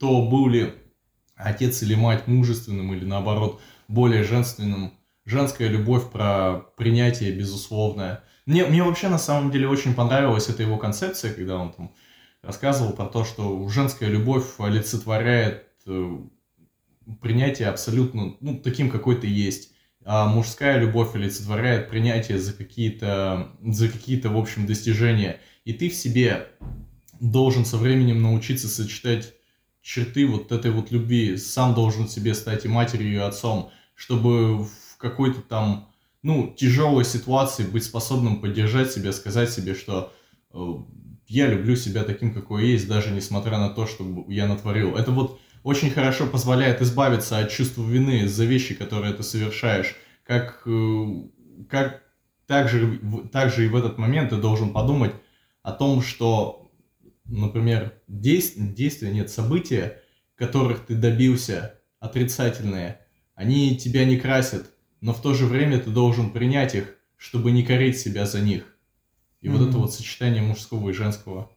[0.00, 0.72] то был ли
[1.36, 4.92] отец или мать мужественным, или наоборот, более женственным.
[5.24, 8.22] Женская любовь про принятие безусловное.
[8.46, 11.92] Мне, мне вообще на самом деле очень понравилась эта его концепция, когда он там
[12.42, 16.18] рассказывал про то, что женская любовь олицетворяет э,
[17.20, 19.72] принятие абсолютно, ну, таким, какой ты есть.
[20.04, 25.40] А мужская любовь олицетворяет принятие за какие-то, за какие-то, в общем, достижения.
[25.64, 26.46] И ты в себе
[27.18, 29.34] должен со временем научиться сочетать
[29.86, 31.36] черты вот этой вот любви.
[31.36, 35.88] Сам должен себе стать и матерью, и отцом, чтобы в какой-то там,
[36.22, 40.12] ну, тяжелой ситуации быть способным поддержать себя, сказать себе, что
[40.52, 40.58] э,
[41.28, 44.96] я люблю себя таким, какой есть, даже несмотря на то, что я натворил.
[44.96, 49.94] Это вот очень хорошо позволяет избавиться от чувства вины за вещи, которые ты совершаешь.
[50.24, 51.06] Как, э,
[51.70, 52.02] как
[52.48, 55.14] также, в- также и в этот момент ты должен подумать
[55.62, 56.65] о том, что,
[57.28, 60.00] например, действия, действия нет, события,
[60.34, 63.00] которых ты добился, отрицательные,
[63.34, 67.62] они тебя не красят, но в то же время ты должен принять их, чтобы не
[67.62, 68.76] корить себя за них.
[69.40, 69.68] И вот Мгм.
[69.68, 71.50] это вот сочетание мужского и женского.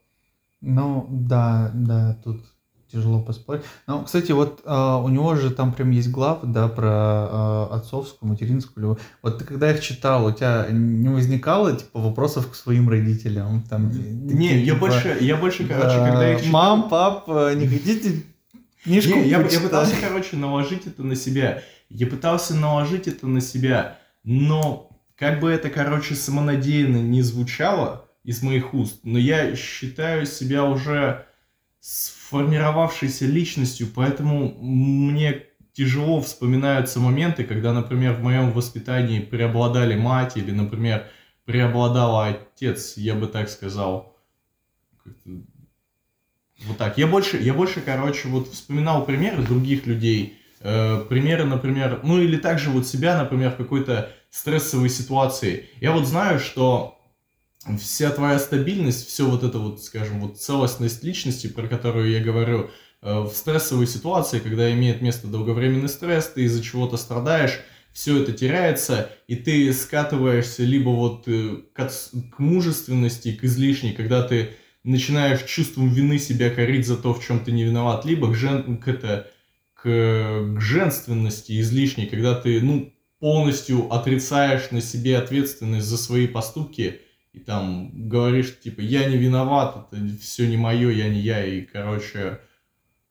[0.62, 2.46] Ну, да, да, тут
[2.92, 3.64] тяжело поспорить.
[3.88, 8.30] Но, кстати, вот а, у него же там прям есть глав, да, про а, отцовскую,
[8.30, 9.00] материнскую любовь.
[9.22, 13.62] Вот ты когда их читал, у тебя не возникало, типа, вопросов к своим родителям?
[13.70, 17.24] Там, Не, такие, я типа, больше, я больше, короче, да, когда их читал- Мам, пап,
[17.28, 18.24] э, не хотите
[18.84, 21.62] книжку Не, я, я почитать?» пытался, короче, наложить это на себя.
[21.90, 28.42] Я пытался наложить это на себя, но как бы это, короче, самонадеянно не звучало из
[28.42, 31.26] моих уст, но я считаю себя уже
[32.30, 40.52] сформировавшейся личностью, поэтому мне тяжело вспоминаются моменты, когда, например, в моем воспитании преобладали мать или,
[40.52, 41.08] например,
[41.46, 44.16] преобладал отец, я бы так сказал.
[45.26, 47.00] Вот так.
[47.00, 50.38] Я больше, я больше, короче, вот вспоминал примеры других людей.
[50.60, 55.70] Э, примеры, например, ну или также вот себя, например, в какой-то стрессовой ситуации.
[55.82, 56.99] Я вот знаю, что
[57.78, 62.70] вся твоя стабильность, все вот это вот, скажем, вот целостность личности, про которую я говорю,
[63.02, 67.60] э, в стрессовой ситуации, когда имеет место долговременный стресс, ты из-за чего-то страдаешь,
[67.92, 71.90] все это теряется, и ты скатываешься либо вот э, к,
[72.32, 74.52] к мужественности, к излишней, когда ты
[74.84, 78.78] начинаешь чувством вины себя корить за то, в чем ты не виноват, либо к, жен...
[78.78, 79.30] к, это...
[79.74, 79.84] к...
[79.84, 87.02] к женственности излишней, когда ты, ну, полностью отрицаешь на себе ответственность за свои поступки
[87.34, 91.62] и там говоришь, типа, я не виноват, это все не мое, я не я, и,
[91.62, 92.40] короче,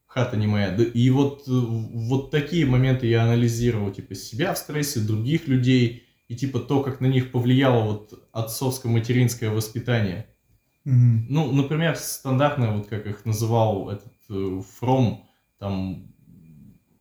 [0.07, 0.75] хата не моя.
[0.75, 6.37] И вот, э, вот такие моменты я анализировал, типа, себя в стрессе, других людей, и,
[6.37, 10.27] типа, то, как на них повлияло вот отцовско-материнское воспитание.
[10.85, 11.27] Мгм.
[11.29, 15.29] Ну, например, стандартно, вот как их называл этот э, Фром,
[15.59, 16.13] там,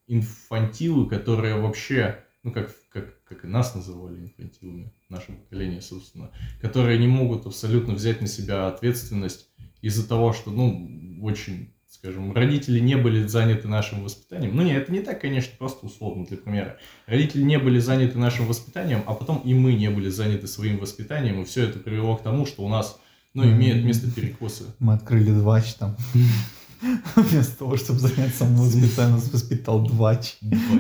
[0.08, 6.98] инфантилы, которые вообще, ну, как, как, как и нас называли инфантилами, наше поколение, собственно, которые
[6.98, 9.50] не могут абсолютно взять на себя ответственность
[9.82, 14.56] из-за того, что, ну, очень, скажем, родители не были заняты нашим воспитанием.
[14.56, 16.78] Ну, нет, это не так, конечно, просто условно, для примера.
[17.06, 21.42] Родители не были заняты нашим воспитанием, а потом и мы не были заняты своим воспитанием,
[21.42, 23.00] и все это привело к тому, что у нас,
[23.34, 24.64] ну, имеют место перекосы.
[24.80, 25.98] Мы открыли двач там.
[27.16, 30.38] Вместо того, чтобы заняться самовоспитанием, воспитал двач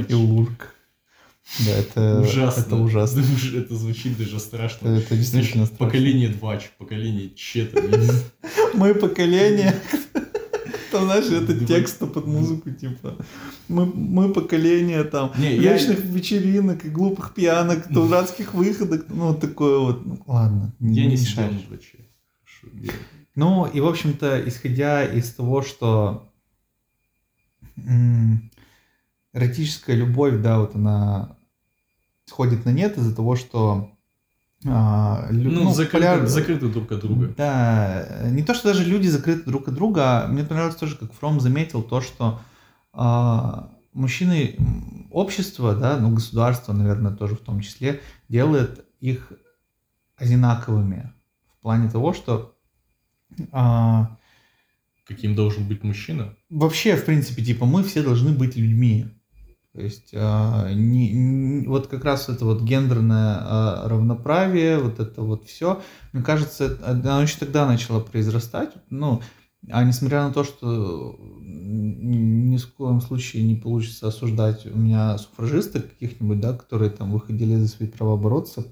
[0.07, 0.76] и лурк.
[1.65, 2.62] Да, это ужасно.
[2.62, 3.23] Это ужасно.
[3.55, 4.89] Это звучит даже страшно.
[4.89, 5.86] Это, действительно Знаешь, страшно.
[5.86, 7.81] Поколение Двач, поколение Чета.
[8.73, 9.75] Мы поколение.
[10.91, 13.17] Там, знаешь, это текст под музыку, типа.
[13.67, 19.05] Мы, мы поколение там Не, я- вечных вечеринок и глупых пьянок, дурацких выходок.
[19.10, 20.05] Ну, такое вот.
[20.05, 20.73] Ну, ладно.
[20.79, 21.60] Я не сидел на
[22.81, 22.91] я-
[23.36, 26.31] Ну, и, в общем-то, исходя из того, что
[29.33, 31.37] эротическая любовь, да, вот она
[32.27, 33.91] сходит на нет из-за того, что
[34.65, 37.33] а, лю- Ну, закрыты, поляр- закрыты друг от друга.
[37.37, 41.13] Да, не то, что даже люди закрыты друг от друга, а мне понравилось тоже, как
[41.13, 42.39] Фром заметил, то, что
[42.93, 44.55] а, мужчины,
[45.11, 49.31] общество, да, ну, государство, наверное, тоже в том числе, делает их
[50.17, 51.13] одинаковыми
[51.57, 52.55] в плане того, что
[53.51, 54.17] а,
[55.05, 56.35] Каким должен быть мужчина?
[56.49, 59.05] вообще, в принципе, типа, мы все должны быть людьми.
[59.77, 65.21] То есть, а, не- не- вот как раз это вот гендерное а, равноправие, вот это
[65.21, 68.73] вот все, мне кажется, оно еще тогда начало произрастать.
[68.89, 69.21] Ну,
[69.69, 75.87] а несмотря на то, что ни в коем случае не получится осуждать у меня суфражисток
[75.87, 78.65] каких-нибудь, да, которые там выходили за свои права бороться,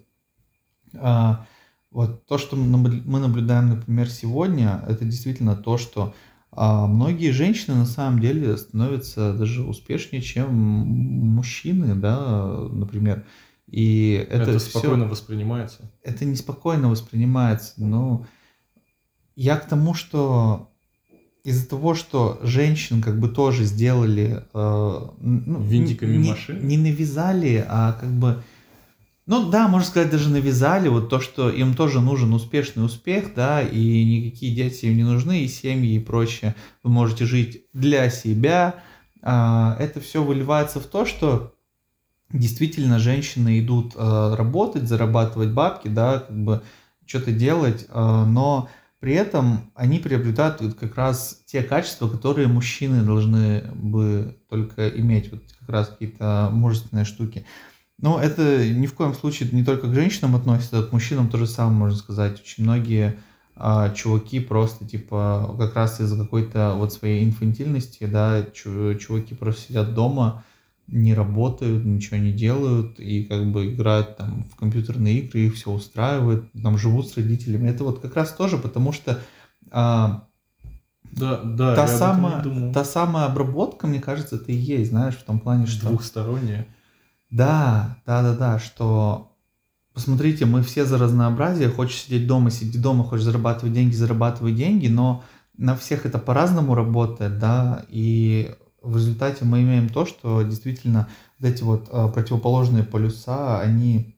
[0.95, 1.45] а,
[1.91, 6.15] вот то, что мы наблюдаем, например, сегодня, это действительно то, что
[6.51, 13.25] а, многие женщины на самом деле становятся даже успешнее, чем мужчины, да, например.
[13.67, 15.91] И это, Это, спокойно воспринимается.
[16.03, 17.73] это неспокойно воспринимается.
[17.77, 18.25] Но
[19.35, 20.71] я к тому, что
[21.43, 24.43] из-за того, что женщин как бы тоже сделали...
[24.53, 26.67] э, ну, Винтиками не, машин?
[26.67, 28.43] Не навязали, а как бы...
[29.27, 33.61] Ну да, можно сказать, даже навязали вот то, что им тоже нужен успешный успех, да,
[33.61, 36.53] и никакие дети им не нужны, и семьи и прочее.
[36.83, 38.75] Вы можете жить для себя.
[39.23, 41.55] А, Это все выливается в то, что
[42.31, 46.63] действительно женщины идут э, работать, зарабатывать бабки, да, как бы
[47.05, 53.61] что-то делать, э, но при этом они приобретают как раз те качества, которые мужчины должны
[53.73, 57.45] бы только иметь, вот как раз какие-то мужественные штуки.
[58.01, 61.77] Но это ни в коем случае не только к женщинам относится, к мужчинам тоже самое
[61.77, 62.41] можно сказать.
[62.41, 63.15] Очень многие
[63.55, 69.67] а, чуваки просто типа как раз из-за какой-то вот своей инфантильности, да, чу- чуваки просто
[69.69, 70.43] сидят дома,
[70.87, 75.71] не работают, ничего не делают и как бы играют там в компьютерные игры, их все
[75.71, 77.69] устраивает, там живут с родителями.
[77.69, 79.21] Это вот как раз тоже потому что
[79.71, 80.27] а,
[81.13, 85.39] Да, да, та, самая, та самая обработка, мне кажется, это и есть, знаешь, в том
[85.39, 85.87] плане, что...
[85.87, 86.67] Двухсторонняя.
[87.29, 89.35] Да, да, да, да, что
[89.93, 94.87] посмотрите, мы все за разнообразие, хочешь сидеть дома, сиди дома, хочешь зарабатывать деньги, зарабатывай деньги,
[94.87, 95.23] но
[95.57, 101.07] на всех это по-разному работает, да, и в результате мы имеем то, что действительно
[101.39, 104.15] вот эти вот э, противоположные полюса, они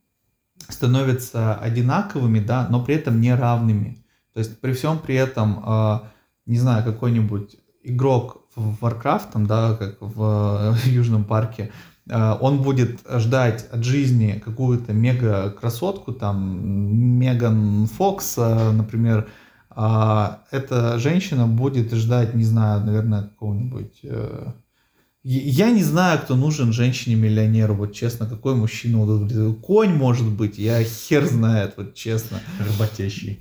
[0.68, 4.04] становятся одинаковыми, да, но при этом не равными.
[4.34, 6.00] То есть при всем при этом, э,
[6.46, 11.72] не знаю, какой-нибудь игрок в Warcraft, там, да, как в, э, Южном парке,
[12.10, 19.28] он будет ждать от жизни какую-то мега красотку, там, Меган Фокс, э, например,
[19.70, 24.00] а эта женщина будет ждать, не знаю, наверное, какого-нибудь...
[24.04, 24.52] э,
[25.24, 29.60] Я не знаю, кто нужен женщине-миллионеру, вот честно, какой мужчина удовлетворит.
[29.62, 32.40] Конь, может быть, я хер знает, вот честно.
[32.60, 33.40] Работящий.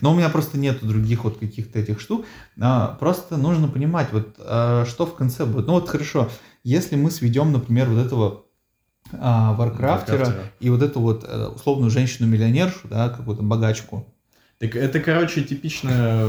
[0.00, 2.24] Но у меня просто нету других вот каких-то этих штук.
[2.60, 5.66] А, Просто нужно понимать, вот что в конце будет.
[5.66, 6.28] Ну вот хорошо,
[6.62, 8.44] если мы сведем, например, вот этого
[9.12, 10.52] а, варкрафтера Варкрафтера.
[10.60, 14.06] и вот эту вот э, условную женщину-миллионершу, да, какую-то богачку.
[14.58, 16.26] Так это, короче, типичная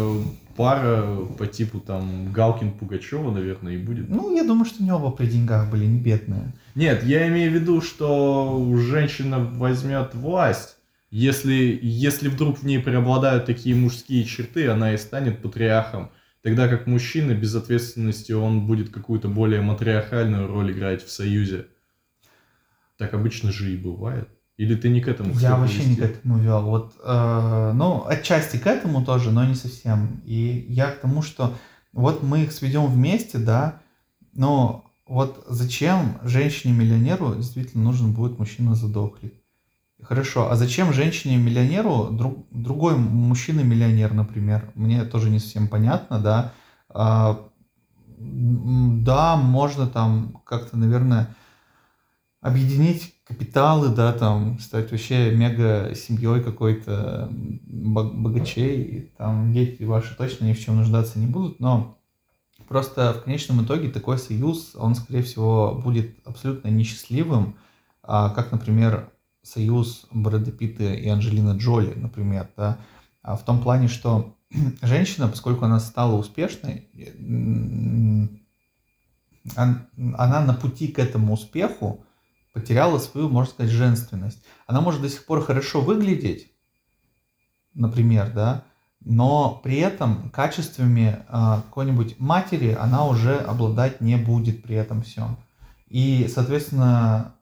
[0.56, 4.10] пара по типу там Галкин-Пугачева, наверное, и будет.
[4.10, 6.54] Ну, я думаю, что не оба при деньгах были, не бедные.
[6.76, 10.78] Нет, я имею в виду, что женщина возьмет власть.
[11.10, 16.10] Если, если вдруг в ней преобладают такие мужские черты, она и станет патриархом.
[16.44, 21.68] Тогда как мужчина без ответственности, он будет какую-то более матриархальную роль играть в союзе.
[22.98, 24.28] Так обычно же и бывает.
[24.58, 26.20] Или ты не к этому Я вообще не к привести?
[26.20, 26.62] этому вел.
[26.64, 30.22] Вот, э, ну, отчасти к этому тоже, но не совсем.
[30.26, 31.56] И я к тому, что
[31.94, 33.82] вот мы их сведем вместе, да,
[34.34, 39.34] но вот зачем женщине-миллионеру действительно нужен будет мужчина задохлик?
[40.12, 44.70] Хорошо, а зачем женщине-миллионеру друг, другой мужчина-миллионер, например?
[44.76, 46.52] Мне тоже не совсем понятно, да.
[46.90, 47.48] А,
[48.18, 51.34] да, можно там как-то, наверное,
[52.42, 60.44] объединить капиталы, да, там, стать вообще мега семьей какой-то богачей, и там дети ваши точно
[60.44, 61.98] ни в чем нуждаться не будут, но
[62.68, 67.56] Просто в конечном итоге такой союз, он, скорее всего, будет абсолютно несчастливым,
[68.04, 69.10] а, как, например,
[69.44, 72.78] союз Брэда Питта и Анджелины Джоли, например, да,
[73.22, 74.36] а в том плане, что
[74.82, 76.88] женщина, поскольку она стала успешной,
[79.56, 82.06] она на пути к этому успеху
[82.54, 84.44] потеряла свою, можно сказать, женственность.
[84.68, 86.52] Она может до сих пор хорошо выглядеть,
[87.74, 88.66] например, да,
[89.00, 95.38] но при этом качествами э, какой-нибудь матери она уже обладать не будет при этом всем.
[95.88, 97.36] И, соответственно,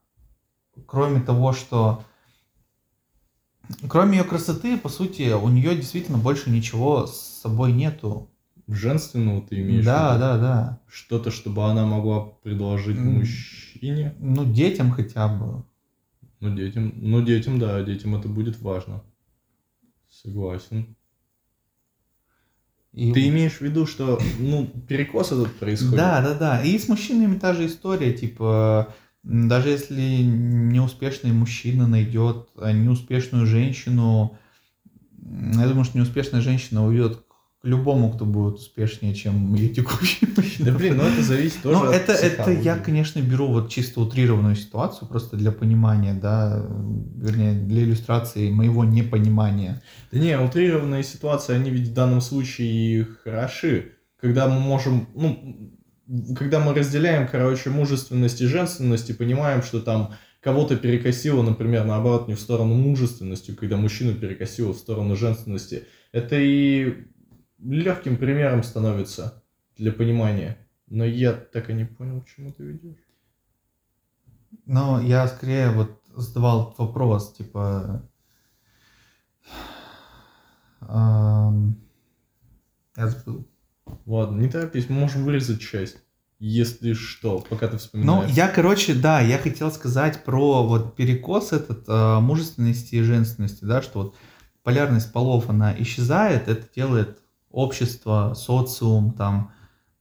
[0.86, 2.04] кроме того, что
[3.88, 8.30] кроме ее красоты, по сути, у нее действительно больше ничего с собой нету.
[8.68, 10.80] Женственного ты имеешь Да, да, да.
[10.88, 14.14] Что-то, чтобы она могла предложить мужчине.
[14.20, 15.64] Ну, детям хотя бы.
[16.38, 19.02] Ну, детям, ну, детям, да, детям это будет важно.
[20.08, 20.96] Согласен.
[22.92, 23.12] И...
[23.12, 25.96] Ты имеешь в виду, что ну, перекос этот происходит?
[25.96, 26.62] Да, да, да.
[26.62, 28.92] И с мужчинами та же история, типа,
[29.22, 34.38] даже если неуспешный мужчина найдет а, неуспешную женщину,
[35.22, 40.70] я думаю, что неуспешная женщина уйдет к любому, кто будет успешнее, чем ее текущий мужчина.
[40.72, 44.56] Да блин, ну это зависит тоже ну, это, это я, конечно, беру вот чисто утрированную
[44.56, 46.64] ситуацию, просто для понимания, да,
[47.16, 49.82] вернее, для иллюстрации моего непонимания.
[50.10, 53.92] Да не, утрированные ситуации, они ведь в данном случае хороши.
[54.18, 55.74] Когда мы можем, ну,
[56.36, 62.28] когда мы разделяем, короче, мужественность и женственность и понимаем, что там кого-то перекосило, например, наоборот,
[62.28, 67.06] не в сторону мужественности, когда мужчину перекосило в сторону женственности, это и
[67.62, 69.44] легким примером становится
[69.76, 70.66] для понимания.
[70.88, 72.98] Но я так и не понял, к чему ты ведешь.
[74.66, 78.02] Ну, я скорее вот задавал вопрос, типа...
[80.80, 81.76] Эм...
[82.96, 83.49] Я забыл.
[84.06, 85.98] Ладно, не торопись, мы можем вырезать часть.
[86.38, 88.28] Если что, пока ты вспоминаешь.
[88.28, 93.64] Ну, я, короче, да, я хотел сказать про вот перекос этот э, мужественности и женственности,
[93.66, 94.14] да, что вот
[94.62, 97.18] полярность полов, она исчезает, это делает
[97.50, 99.52] общество, социум, там,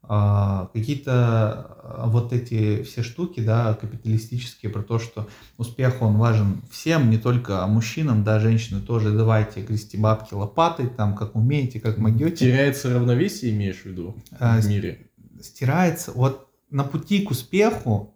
[0.10, 7.12] какие-то э, вот эти все штуки, да, капиталистические, про то, что успех, он важен всем,
[7.12, 12.38] не только мужчинам, да, женщины тоже, давайте грести бабки лопатой, там, как умеете, как могете.
[12.38, 15.10] Теряется равновесие, имеешь в виду, а, в мире?
[15.41, 18.16] стирается вот на пути к успеху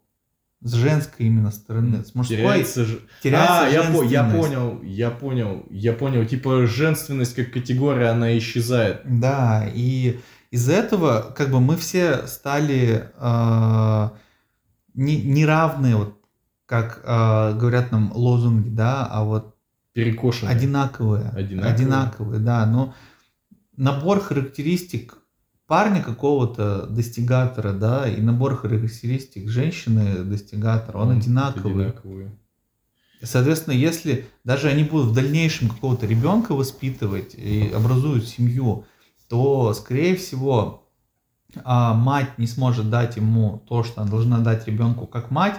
[0.63, 2.85] с женской именно стороны, с мужской теряется,
[3.21, 8.35] теряется а, я, по, я понял, я понял, я понял, типа женственность как категория, она
[8.37, 9.01] исчезает.
[9.05, 10.21] Да, и
[10.53, 14.09] из этого как бы мы все стали э,
[14.93, 16.21] не, неравные, вот
[16.67, 19.55] как э, говорят нам лозунги, да, а вот
[19.93, 20.55] перекошенные.
[20.55, 21.29] Одинаковые.
[21.29, 21.73] Одинаковые.
[21.73, 22.93] Одинаковые, да, но
[23.77, 25.17] набор характеристик
[25.65, 31.87] парня какого-то достигатора, да, и набор характеристик женщины достигатора, он, он одинаковый.
[31.87, 32.29] одинаковый.
[33.23, 38.85] Соответственно, если даже они будут в дальнейшем какого-то ребенка воспитывать и образуют семью,
[39.33, 40.83] то, скорее всего,
[41.63, 45.55] а, мать не сможет дать ему то, что она должна дать ребенку как мать,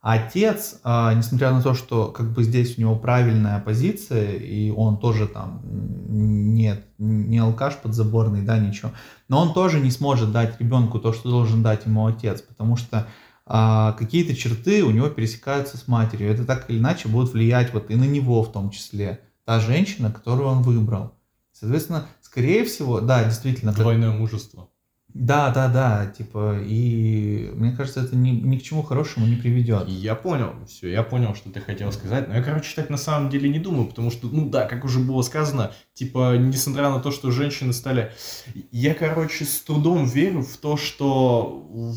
[0.00, 4.70] а отец, а, несмотря на то, что как бы здесь у него правильная позиция, и
[4.70, 8.92] он тоже там нет, не алкаш подзаборный, да, ничего,
[9.26, 13.08] но он тоже не сможет дать ребенку то, что должен дать ему отец, потому что
[13.44, 16.30] а, какие-то черты у него пересекаются с матерью.
[16.30, 20.12] Это так или иначе будет влиять вот и на него в том числе, та женщина,
[20.12, 21.16] которую он выбрал.
[21.58, 22.06] Соответственно,
[22.36, 23.72] скорее всего, да, действительно.
[23.72, 24.20] Двойное как...
[24.20, 24.68] мужество.
[25.08, 29.88] Да, да, да, типа, и мне кажется, это ни, ни к чему хорошему не приведет.
[29.88, 33.30] Я понял, все, я понял, что ты хотел сказать, но я, короче, так на самом
[33.30, 37.10] деле не думаю, потому что, ну да, как уже было сказано, типа, несмотря на то,
[37.10, 38.12] что женщины стали...
[38.70, 41.94] Я, короче, с трудом верю в то, что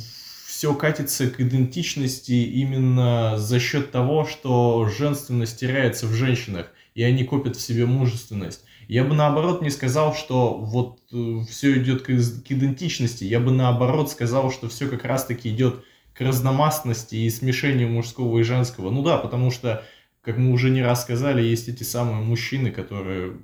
[0.47, 7.25] все катится к идентичности именно за счет того, что женственность теряется в женщинах, и они
[7.25, 8.63] копят в себе мужественность.
[8.89, 13.23] Я бы наоборот не сказал, что вот э, все идет к, идентичности.
[13.23, 15.85] Я бы наоборот сказал, что все как раз-таки идет
[16.15, 18.89] к разномастности и смешению мужского и женского.
[18.89, 19.85] Ну да, потому что,
[20.21, 23.37] как мы уже не раз сказали, есть эти самые мужчины, которые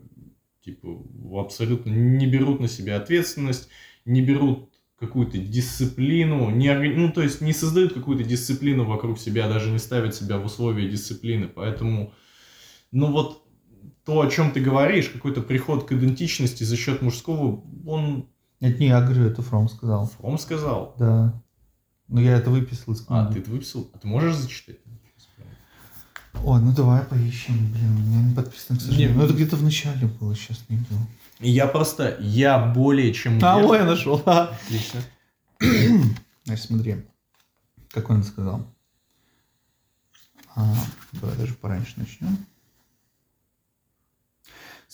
[0.64, 1.04] типа
[1.40, 3.70] абсолютно не берут на себя ответственность,
[4.04, 9.70] не берут какую-то дисциплину, не, ну, то есть не создают какую-то дисциплину вокруг себя, даже
[9.70, 11.48] не ставят себя в условия дисциплины.
[11.48, 12.16] Поэтому,
[12.92, 13.45] ну вот
[14.06, 18.28] то, о чем ты говоришь, какой-то приход к идентичности за счет мужского, он...
[18.60, 20.08] Это не я говорю, это Фром сказал.
[20.20, 20.96] Фром сказал?
[20.98, 21.42] Да.
[22.08, 23.20] Ну, я это выписал из книги.
[23.20, 23.90] А, ты это выписал?
[23.94, 24.78] А ты можешь зачитать?
[26.44, 29.10] Ой, ну давай поищем, блин, у меня не подписано, к сожалению.
[29.10, 30.96] Не, ну это где-то в начале было, сейчас найду.
[31.40, 34.22] Я просто, я более чем А, ой, я нашел.
[34.26, 35.02] Отлично.
[36.44, 37.06] Значит, смотри,
[37.90, 38.68] как он сказал.
[40.56, 40.76] А,
[41.14, 42.38] давай даже пораньше начнем.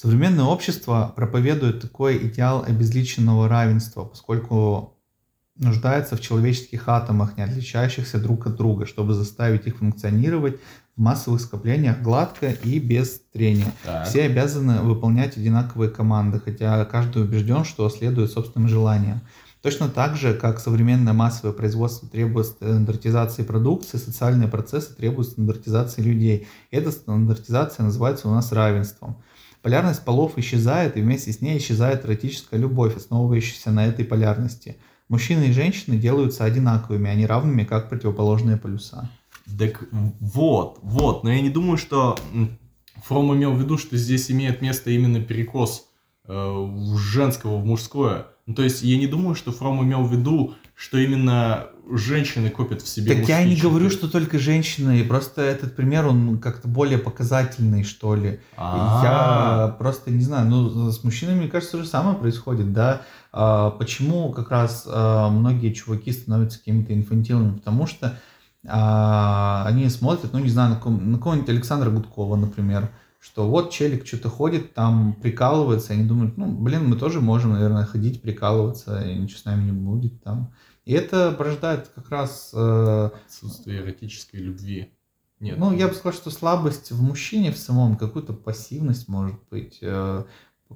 [0.01, 4.97] Современное общество проповедует такой идеал обезличенного равенства, поскольку
[5.55, 10.57] нуждается в человеческих атомах, не отличающихся друг от друга, чтобы заставить их функционировать
[10.95, 13.71] в массовых скоплениях гладко и без трения.
[13.85, 14.07] Так.
[14.07, 19.21] Все обязаны выполнять одинаковые команды, хотя каждый убежден, что следует собственным желаниям.
[19.61, 26.47] Точно так же, как современное массовое производство требует стандартизации продукции, социальные процессы требуют стандартизации людей.
[26.71, 29.17] Эта стандартизация называется у нас равенством.
[29.61, 34.77] Полярность полов исчезает, и вместе с ней исчезает эротическая любовь, основывающаяся на этой полярности.
[35.07, 39.09] Мужчины и женщины делаются одинаковыми, а не равными, как противоположные полюса.
[39.59, 39.83] Так
[40.19, 42.17] вот, вот, но я не думаю, что
[43.03, 45.87] Фром имел в виду, что здесь имеет место именно перекос
[46.27, 48.27] э, женского в мужское.
[48.45, 51.67] Ну, то есть я не думаю, что Фром имел в виду, что именно
[51.97, 53.67] женщины копят в себе Так я не черты.
[53.67, 58.39] говорю, что только женщины, просто этот пример, он как-то более показательный, что ли.
[58.57, 59.67] А-а-а.
[59.67, 63.01] Я просто не знаю, ну, с мужчинами, мне кажется, то же самое происходит, да.
[63.31, 67.57] А, почему как раз а, многие чуваки становятся какими-то инфантилами?
[67.57, 68.19] Потому что
[68.67, 72.89] а, они смотрят, ну, не знаю, на, ком, на кого-нибудь Александра Гудкова, например,
[73.19, 77.85] что вот челик что-то ходит, там прикалывается, они думают, ну, блин, мы тоже можем, наверное,
[77.85, 80.51] ходить, прикалываться, и ничего с нами не будет там.
[80.91, 82.51] И это порождает как раз...
[82.53, 84.93] Э, Отсутствие эротической любви.
[85.39, 85.57] Нет.
[85.57, 90.25] Ну, я бы сказал, что слабость в мужчине в самом, какую-то пассивность может быть э,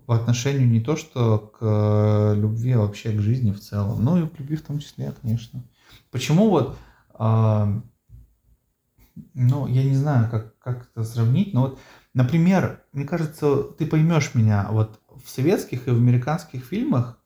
[0.06, 4.06] по отношению не то, что к э, любви, а вообще к жизни в целом.
[4.06, 5.62] Ну и к любви в том числе, конечно.
[6.12, 6.78] Почему вот
[9.34, 11.80] ну, я не знаю, как, как это сравнить, но вот,
[12.14, 17.20] например, мне кажется, ты поймешь меня, вот в советских и в американских фильмах,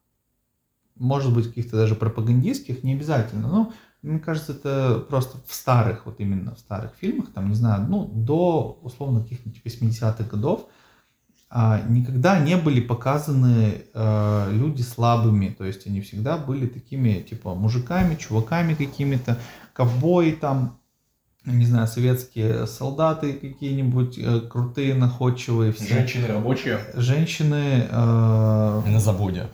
[1.00, 3.72] может быть, каких-то даже пропагандистских, не обязательно, но
[4.02, 8.04] мне кажется, это просто в старых, вот именно в старых фильмах, там, не знаю, ну,
[8.06, 10.66] до, условно, каких-нибудь 80-х годов,
[11.48, 17.54] а, никогда не были показаны э, люди слабыми, то есть они всегда были такими, типа,
[17.54, 19.36] мужиками, чуваками какими-то,
[19.72, 20.78] ковбои там,
[21.44, 25.72] не знаю, советские солдаты какие-нибудь э, крутые, находчивые.
[25.72, 25.94] Все.
[25.94, 26.78] Женщины рабочие?
[26.94, 27.86] Женщины...
[27.90, 29.48] Э, на заводе.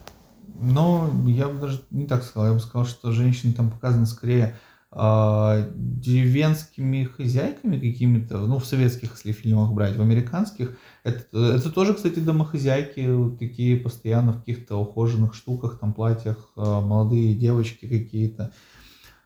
[0.60, 2.48] Но я бы даже не так сказал.
[2.48, 4.56] Я бы сказал, что женщины там показаны скорее
[4.92, 10.76] э, деревенскими хозяйками какими-то, ну, в советских, если фильмах брать, в американских.
[11.04, 16.60] Это, это тоже, кстати, домохозяйки, вот такие постоянно в каких-то ухоженных штуках, там, платьях, э,
[16.60, 18.52] молодые девочки какие-то.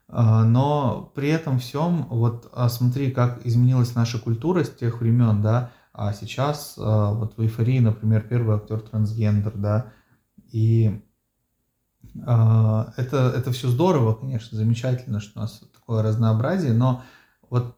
[0.08, 5.70] А, но при этом всем, вот смотри, как изменилась наша культура с тех времен, да,
[5.92, 9.92] а сейчас вот в эйфории, например, первый актер трансгендер, да,
[10.50, 11.00] и
[12.14, 17.02] это, это все здорово, конечно, замечательно, что у нас такое разнообразие, но
[17.48, 17.76] вот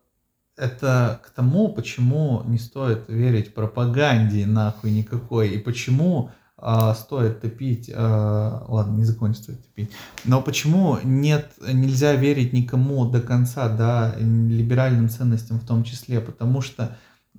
[0.56, 7.90] это к тому, почему не стоит верить пропаганде нахуй никакой, и почему а, стоит топить,
[7.92, 9.90] а, ладно, не закончу стоит топить,
[10.24, 16.60] но почему нет, нельзя верить никому до конца, да, либеральным ценностям в том числе, потому
[16.60, 16.96] что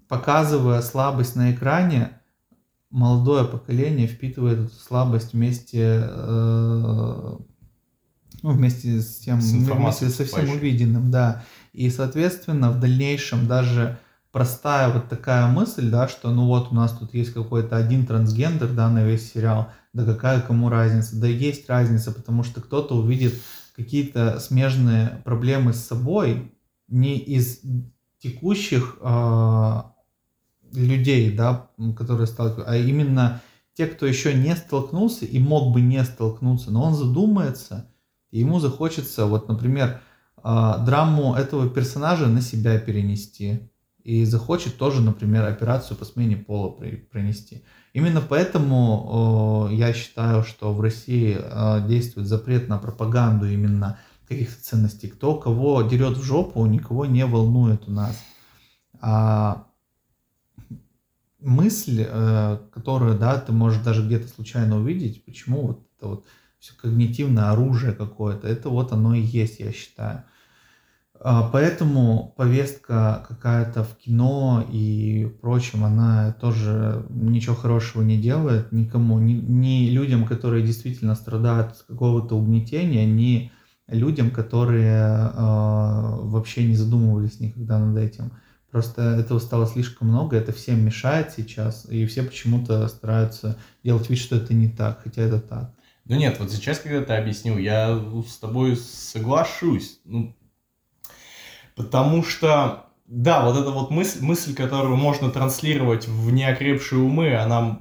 [0.09, 2.19] показывая слабость на экране,
[2.93, 7.37] молодое поколение впитывает эту слабость вместе, э,
[8.43, 13.97] ну, вместе с тем, с вместе со всем увиденным, да, и, соответственно, в дальнейшем даже
[14.31, 18.71] простая вот такая мысль, да, что ну вот у нас тут есть какой-то один трансгендер,
[18.71, 21.19] да, на весь сериал, да какая кому разница?
[21.19, 23.33] Да есть разница, потому что кто-то увидит
[23.75, 26.53] какие-то смежные проблемы с собой
[26.87, 27.61] не из
[28.19, 29.81] текущих э,
[30.73, 33.41] людей, да, которые сталкиваются, а именно
[33.73, 37.89] те, кто еще не столкнулся и мог бы не столкнуться, но он задумается,
[38.31, 40.01] и ему захочется, вот, например,
[40.43, 43.69] э, драму этого персонажа на себя перенести,
[44.03, 46.75] и захочет тоже, например, операцию по смене пола
[47.11, 47.63] пронести.
[47.93, 53.97] Именно поэтому э, я считаю, что в России э, действует запрет на пропаганду именно
[54.27, 55.07] каких-то ценностей.
[55.07, 58.21] Кто кого дерет в жопу, никого не волнует у нас.
[58.99, 59.67] А
[61.43, 66.25] мысль, э, которую, да, ты можешь даже где-то случайно увидеть, почему вот это вот
[66.59, 70.23] все когнитивное оружие какое-то, это вот оно и есть, я считаю.
[71.25, 79.19] А, поэтому повестка какая-то в кино и прочем, она тоже ничего хорошего не делает никому,
[79.19, 83.51] ни, ни людям, которые действительно страдают от какого-то угнетения, ни
[83.87, 88.31] людям, которые э, вообще не задумывались никогда над этим.
[88.73, 94.17] Просто этого стало слишком много, это всем мешает сейчас, и все почему-то стараются делать вид,
[94.17, 95.75] что это не так, хотя это так.
[96.05, 99.99] Ну нет, вот сейчас, когда ты объяснил, я с тобой соглашусь.
[100.05, 100.35] Ну,
[101.75, 107.79] потому что, да, вот эта вот мысль, мысль, которую можно транслировать в неокрепшие умы, она,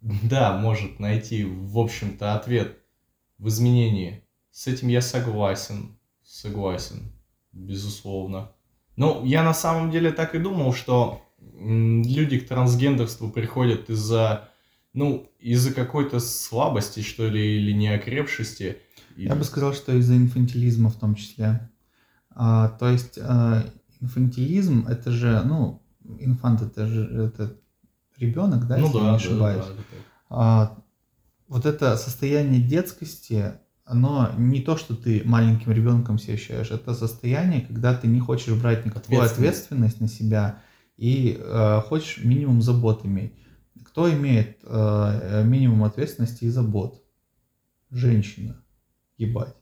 [0.00, 2.78] да, может найти, в общем-то, ответ
[3.38, 4.22] в изменении.
[4.52, 7.10] С этим я согласен, согласен,
[7.50, 8.52] безусловно.
[8.96, 11.22] Ну, я на самом деле так и думал, что
[11.58, 14.48] люди к трансгендерству приходят из-за,
[14.92, 18.78] ну, из-за какой-то слабости, что ли, или неокрепшести.
[19.16, 21.70] Я бы сказал, что из-за инфантилизма в том числе.
[22.30, 23.64] А, то есть а,
[24.00, 25.82] инфантилизм это же, ну,
[26.18, 27.56] инфант это же это
[28.18, 29.64] ребенок, да, ну, если да, я не ошибаюсь.
[29.64, 29.96] Да, да, да.
[30.28, 30.78] А,
[31.48, 33.54] вот это состояние детскости,
[33.86, 38.52] оно не то, что ты маленьким ребенком себя ощущаешь, это состояние, когда ты не хочешь
[38.60, 40.60] брать никакую ответственность, на себя
[40.96, 43.32] и э, хочешь минимум забот иметь.
[43.84, 47.02] Кто имеет э, минимум ответственности и забот?
[47.90, 48.60] Женщина.
[49.18, 49.54] Ебать.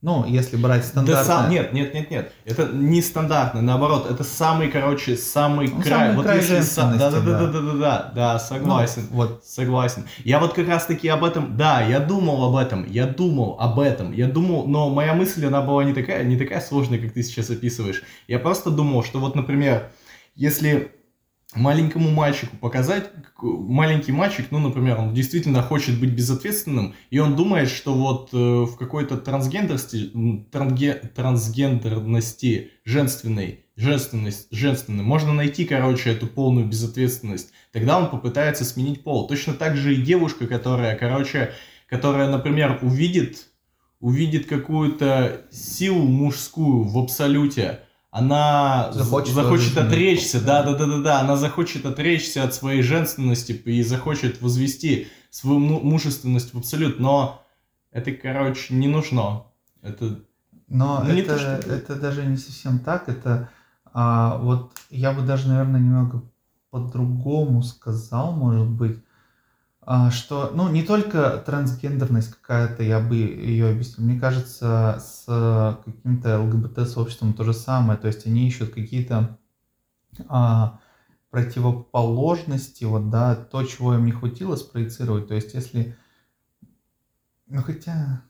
[0.00, 1.24] Ну, если брать стандартно...
[1.24, 2.32] Да сам, нет, нет, нет, нет.
[2.44, 5.98] Это не стандартно, наоборот, это самый, короче, самый ну, край.
[5.98, 9.44] Самый вот край если да, да, да, да, да, да, да, да, согласен, ну, вот.
[9.44, 10.04] согласен.
[10.22, 13.80] Я вот как раз таки об этом, да, я думал об этом, я думал об
[13.80, 17.24] этом, я думал, но моя мысль, она была не такая, не такая сложная, как ты
[17.24, 18.04] сейчас описываешь.
[18.28, 19.90] Я просто думал, что вот, например,
[20.36, 20.92] если
[21.54, 27.70] маленькому мальчику показать, маленький мальчик, ну, например, он действительно хочет быть безответственным, и он думает,
[27.70, 30.12] что вот э, в какой-то трансгендерности,
[30.52, 37.52] трансге, трансгендерности женственной, женственность, женственной, можно найти, короче, эту полную безответственность.
[37.72, 39.26] Тогда он попытается сменить пол.
[39.26, 41.52] Точно так же и девушка, которая, короче,
[41.88, 43.46] которая, например, увидит,
[44.00, 47.80] увидит какую-то силу мужскую в абсолюте,
[48.10, 53.52] она захочет, захочет отречься, да, да, да, да, да, она захочет отречься от своей женственности
[53.52, 57.42] и захочет возвести свою мужественность в абсолют, но
[57.90, 59.44] это, короче, не нужно.
[59.82, 60.20] Это
[60.68, 61.72] но ну, это, то, что...
[61.72, 63.50] это даже не совсем так, это
[63.92, 66.22] а, вот я бы даже, наверное, немного
[66.70, 68.98] по-другому сказал, может быть,
[70.10, 75.24] что, ну, не только трансгендерность какая-то, я бы ее объяснил, мне кажется, с
[75.82, 79.38] каким-то ЛГБТ-сообществом то же самое, то есть они ищут какие-то
[80.28, 80.78] а,
[81.30, 85.96] противоположности, вот, да, то, чего им не хватило спроецировать, то есть если,
[87.46, 88.22] ну, хотя,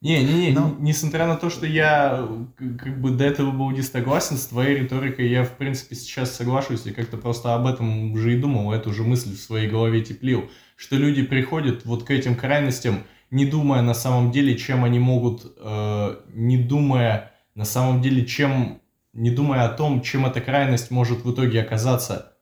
[0.00, 0.76] не, не, не, Но...
[0.78, 5.28] несмотря на то, что я как бы до этого был не согласен с твоей риторикой,
[5.28, 9.02] я в принципе сейчас соглашусь и как-то просто об этом уже и думал, эту же
[9.02, 13.94] мысль в своей голове теплил что люди приходят вот к этим крайностям, не думая на
[13.94, 18.80] самом деле, чем они могут, э, не думая на самом деле, чем,
[19.12, 22.32] не думая о том, чем эта крайность может в итоге оказаться.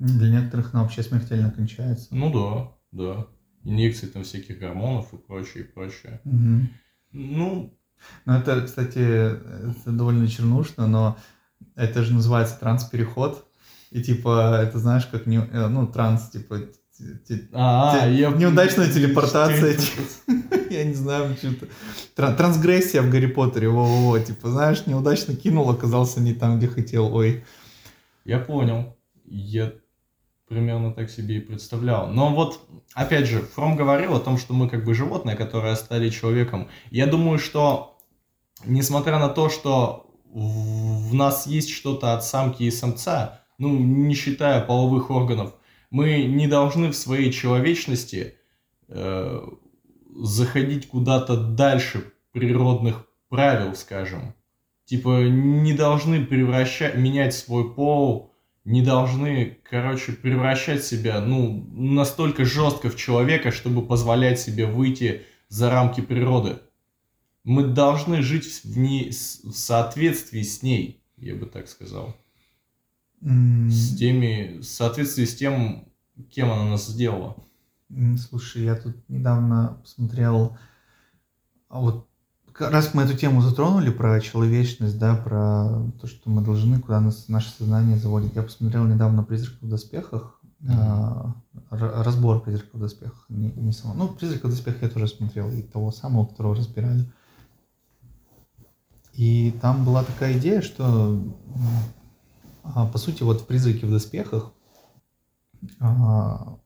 [0.00, 2.08] Для некоторых она вообще смертельно кончается.
[2.10, 3.26] Ну да, да.
[3.64, 6.20] Инъекции там всяких гормонов и прочее, и прочее.
[6.24, 6.68] Угу.
[7.12, 7.74] Ну...
[8.26, 11.18] Ну это, кстати, это довольно чернушно, но
[11.74, 13.44] это же называется транспереход.
[13.90, 16.60] И типа, это знаешь, как не, э, ну, транс, типа,
[17.52, 18.30] а, я...
[18.30, 19.76] Неудачная телепортация.
[20.70, 21.68] Я не знаю, что-то.
[22.34, 23.68] Трансгрессия в Гарри Поттере.
[23.68, 24.18] Во-во-во.
[24.18, 27.14] Типа, знаешь, неудачно кинул, оказался не там, где хотел.
[27.14, 27.44] Ой.
[28.24, 28.96] Я понял.
[29.24, 29.72] Я
[30.48, 32.08] примерно так себе и представлял.
[32.08, 32.60] Но вот,
[32.94, 36.68] опять же, Фром говорил о том, что мы как бы животные, которые стали человеком.
[36.90, 37.98] Я думаю, что,
[38.64, 44.60] несмотря на то, что в нас есть что-то от самки и самца, ну, не считая
[44.60, 45.54] половых органов,
[45.90, 48.34] мы не должны в своей человечности
[48.88, 49.40] э,
[50.16, 54.34] заходить куда-то дальше природных правил, скажем.
[54.84, 58.34] Типа не должны превращать, менять свой пол,
[58.68, 65.70] не должны, короче, превращать себя, ну, настолько жестко в человека, чтобы позволять себе выйти за
[65.70, 66.58] рамки природы.
[67.44, 72.14] Мы должны жить в, не, в соответствии с ней, я бы так сказал.
[73.22, 75.88] С теми, в соответствии с тем,
[76.30, 77.36] кем она нас сделала.
[78.18, 80.58] Слушай, я тут недавно посмотрел,
[81.70, 82.07] а вот
[82.60, 87.28] раз мы эту тему затронули про человечность, да, про то, что мы должны, куда нас
[87.28, 88.34] наше сознание заводит.
[88.36, 91.32] Я посмотрел недавно «Призраков в доспехах», mm-hmm.
[91.70, 93.94] разбор «Призраков в доспехах», не, не само.
[93.94, 97.10] Ну, «Призраков в доспехах» я тоже смотрел, и того самого, которого разбирали.
[99.14, 101.20] И там была такая идея, что,
[102.62, 104.52] а, по сути, вот в «Призраке в доспехах»
[105.80, 106.58] а,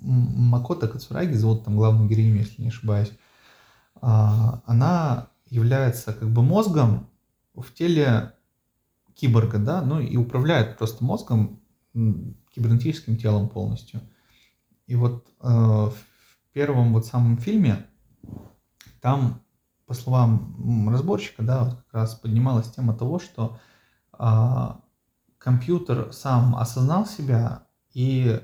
[0.00, 3.27] Макота Кацураги, зовут там главную героиню, если не ошибаюсь, а,
[4.00, 7.08] она является как бы мозгом
[7.54, 8.34] в теле
[9.14, 11.60] киборга, да, ну и управляет просто мозгом,
[11.92, 14.00] кибернетическим телом полностью.
[14.86, 15.94] И вот э, в
[16.52, 17.86] первом вот самом фильме,
[19.00, 19.42] там,
[19.86, 23.58] по словам разборщика, да, вот как раз поднималась тема того, что
[24.12, 24.80] а,
[25.38, 28.40] компьютер сам осознал себя и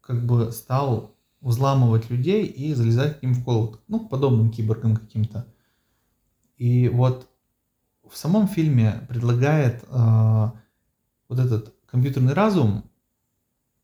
[0.00, 1.13] как бы стал
[1.44, 5.46] взламывать людей и залезать к ним в голову, ну, подобным киборгам каким-то.
[6.56, 7.28] И вот
[8.08, 10.50] в самом фильме предлагает э,
[11.28, 12.84] вот этот компьютерный разум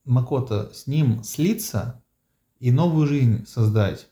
[0.06, 2.02] Макота с ним слиться
[2.58, 4.08] и новую жизнь создать.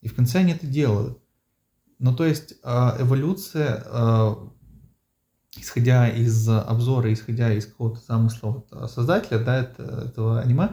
[0.00, 1.18] И в конце они это делают.
[2.00, 4.34] Ну, то есть э, эволюция, э,
[5.58, 10.70] исходя из обзора, исходя из какого-то замысла вот, создателя да, это, этого аниме,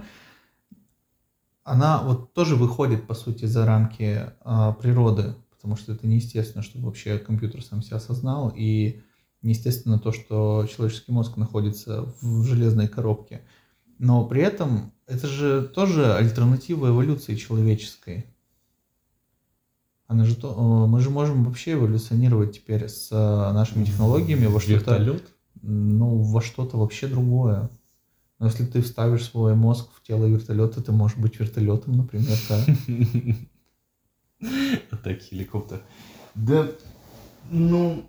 [1.66, 5.36] она вот тоже выходит, по сути, за рамки э, природы
[5.66, 9.02] потому что это неестественно, чтобы вообще компьютер сам себя осознал, и
[9.42, 13.42] неестественно то, что человеческий мозг находится в железной коробке.
[13.98, 18.28] Но при этом это же тоже альтернатива эволюции человеческой.
[20.06, 20.54] Она же то,
[20.86, 25.20] мы же можем вообще эволюционировать теперь с нашими технологиями во что-то...
[25.64, 27.72] Ну, во что-то вообще другое.
[28.40, 32.66] Но если ты вставишь свой мозг в тело вертолета, ты можешь быть вертолетом, например, да.
[35.04, 35.82] Так, хеликоптер.
[36.36, 36.68] Да,
[37.50, 38.06] ну,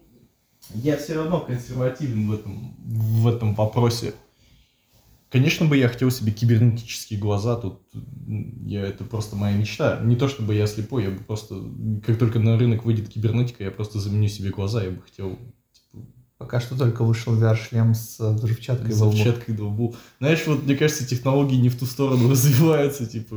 [0.74, 4.14] я все равно консервативен в этом, в этом вопросе.
[5.30, 7.82] Конечно бы я хотел себе кибернетические глаза, тут
[8.64, 10.00] я, это просто моя мечта.
[10.02, 11.62] Не то чтобы я слепой, я бы просто,
[12.04, 15.38] как только на рынок выйдет кибернетика, я просто заменю себе глаза, я бы хотел
[16.38, 19.96] Пока что только вышел VR-шлем с взрывчаткой с взрывчаткой в лбу.
[20.18, 23.36] Знаешь, вот мне кажется, технологии не в ту сторону развиваются, типа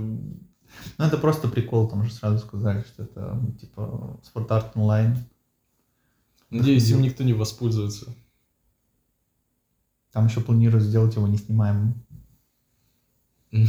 [0.97, 5.17] ну, это просто прикол, там же сразу сказали, что это, типа, спорт-арт онлайн.
[6.49, 8.15] Надеюсь, им никто не воспользуется.
[10.11, 12.03] Там еще планируют сделать его неснимаемым.
[13.51, 13.67] Но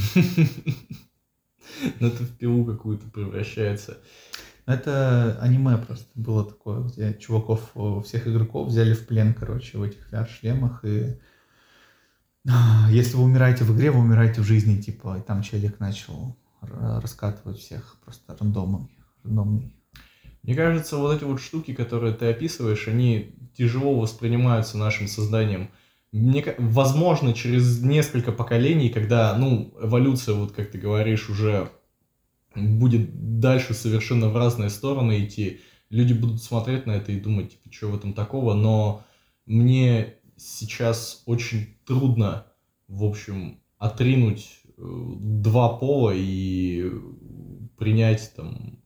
[2.07, 3.99] это в пилу какую-то превращается.
[4.71, 9.83] Это аниме просто было такое, где чуваков, э, всех игроков взяли в плен, короче, в
[9.83, 11.19] этих VR-шлемах, и
[12.91, 17.59] если вы умираете в игре, вы умираете в жизни, типа, и там человек начал раскатывать
[17.59, 18.89] всех просто рандомный,
[19.25, 19.75] рандомный.
[20.43, 25.71] Мне кажется, вот эти вот штуки, которые ты описываешь, они тяжело воспринимаются нашим созданием.
[26.13, 31.71] Мне, возможно, через несколько поколений, когда, ну, эволюция, вот как ты говоришь, уже
[32.55, 37.73] будет дальше совершенно в разные стороны идти, люди будут смотреть на это и думать, типа,
[37.73, 39.05] что в этом такого, но
[39.47, 42.47] мне сейчас очень трудно,
[42.89, 46.91] в общем, отринуть два пола и
[47.77, 48.79] принять там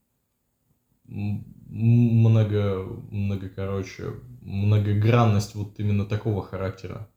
[1.05, 7.11] много, много, короче, многогранность вот именно такого характера.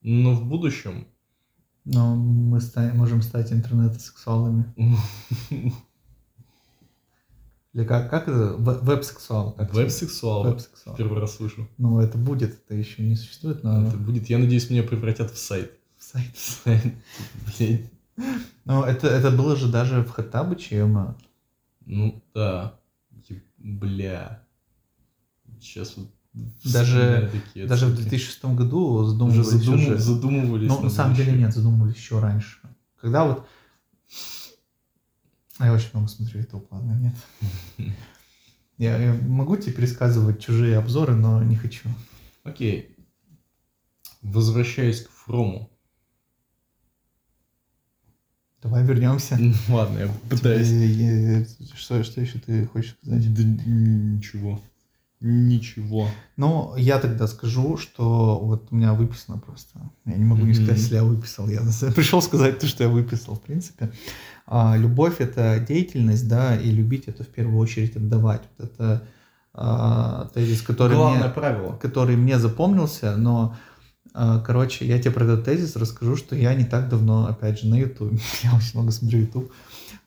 [0.00, 1.08] Но в будущем...
[1.84, 4.72] Но мы ста- можем стать интернет-сексуалами.
[7.72, 8.54] Или как, как это?
[8.58, 9.56] Веб-сексуал.
[9.58, 10.44] Веб-сексуал.
[10.44, 10.96] Веб-сексуал.
[10.96, 11.68] Первый раз слышу.
[11.78, 13.86] Ну, это будет, это еще не существует, но...
[13.86, 14.28] Это будет.
[14.28, 15.72] Я надеюсь, меня превратят в сайт
[16.02, 16.34] сайт.
[17.58, 17.90] Блин.
[18.64, 21.16] Ну, это, это было же даже в Хаттабыче, ема.
[21.86, 22.78] Ну, да.
[23.58, 24.44] Бля.
[25.60, 29.58] Сейчас вот даже, даже в 2006 году задумывались уже.
[29.58, 29.98] Задум, уже.
[29.98, 30.68] Задумывались.
[30.68, 32.58] Ну, на самом деле нет, задумывались еще раньше.
[33.00, 33.46] Когда вот...
[35.58, 37.14] А я очень много смотрю YouTube, ладно, нет.
[38.78, 41.88] Я, я могу тебе пересказывать чужие обзоры, но не хочу.
[42.42, 42.96] Окей.
[44.22, 45.70] Возвращаясь к Фрому.
[48.60, 49.38] Давай вернемся.
[49.68, 50.68] Ладно, я пытаюсь.
[51.74, 53.32] Что, что еще ты хочешь сказать?
[53.32, 54.60] Да ничего.
[55.24, 56.08] Ничего.
[56.36, 59.78] Ну, я тогда скажу, что вот у меня выписано просто.
[60.04, 61.48] Я не могу не сказать, если я выписал.
[61.48, 61.60] Я
[61.94, 63.92] пришел сказать то, что я выписал, в принципе.
[64.46, 68.42] А, любовь это деятельность, да, и любить это в первую очередь отдавать.
[68.58, 69.04] Вот это
[69.54, 71.76] а, тезис, который Главное мне, правило.
[71.76, 73.54] который мне запомнился, но
[74.14, 77.68] а, короче, я тебе про этот тезис расскажу, что я не так давно, опять же,
[77.68, 78.12] на YouTube,
[78.42, 79.52] я очень много смотрю YouTube,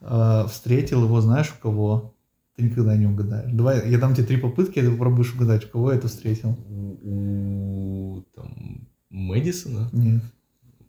[0.02, 2.15] а, встретил его, знаешь, у кого?
[2.56, 3.52] Ты никогда не угадаешь.
[3.52, 6.58] Давай, я дам тебе три попытки, ты попробуешь угадать, у кого я это встретил.
[7.02, 9.90] У, там, Мэдисона?
[9.92, 10.22] Нет.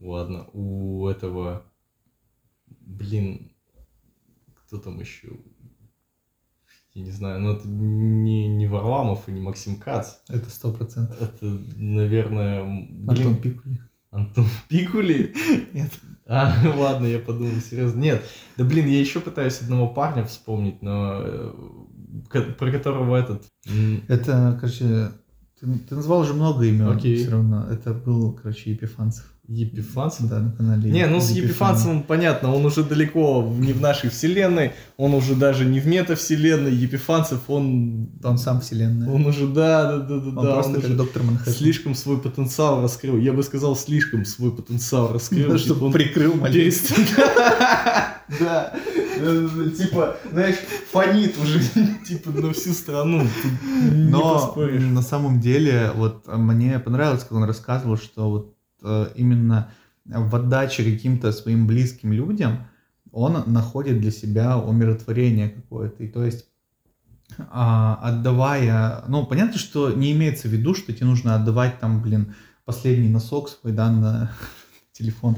[0.00, 1.64] Ладно, у этого,
[2.68, 3.52] блин,
[4.54, 5.36] кто там еще?
[6.96, 10.14] я не знаю, но это не, не Варламов и не Максим Кац.
[10.28, 11.20] Это сто процентов.
[11.20, 11.44] Это,
[11.76, 12.64] наверное...
[12.64, 13.80] Блин, Антон Пикули.
[14.10, 15.34] Антон Пикули?
[15.74, 15.90] Нет.
[16.26, 18.00] А, ладно, я подумал, серьезно.
[18.00, 18.24] Нет,
[18.56, 21.52] да блин, я еще пытаюсь одного парня вспомнить, но э,
[22.58, 23.44] про которого этот...
[24.08, 25.12] Это, короче,
[25.60, 27.16] ты, ты назвал уже много имен Окей.
[27.16, 27.66] все равно.
[27.70, 29.32] Это был, короче, Епифанцев.
[29.48, 30.28] Епифанцев?
[30.28, 30.90] Да, на канале.
[30.90, 31.30] Не, ну с.
[31.30, 36.74] Епифанцевым понятно, он уже далеко не в нашей вселенной, он уже даже не в метавселенной.
[36.74, 38.10] Епифанцев, он...
[38.24, 39.08] Он сам вселенная.
[39.08, 41.52] Он уже, да, да, да, да, Он да, просто он как доктор Манхэттен.
[41.52, 43.18] слишком свой потенциал раскрыл.
[43.18, 45.44] Я бы сказал, слишком свой потенциал раскрыл.
[45.44, 46.76] Типа, чтобы он прикрыл маленько.
[48.40, 48.72] Да.
[49.18, 50.56] Э, Типа, знаешь,
[50.90, 51.60] фонит уже,
[52.08, 53.24] типа, на всю страну.
[53.92, 58.55] Но на самом деле, вот мне понравилось, как он рассказывал, что вот
[59.14, 59.70] именно
[60.04, 62.66] в отдаче каким-то своим близким людям
[63.12, 66.04] он находит для себя умиротворение какое-то.
[66.04, 66.46] И то есть
[67.50, 72.34] а, отдавая, ну, понятно, что не имеется в виду, что тебе нужно отдавать там, блин,
[72.64, 74.32] последний носок свой, да, на
[74.92, 75.36] телефон.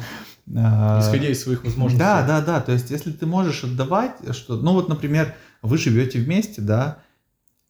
[0.56, 1.98] А, Исходя из своих возможностей.
[1.98, 2.60] Да, да, да.
[2.60, 6.98] То есть, если ты можешь отдавать, что, ну вот, например, вы живете вместе, да,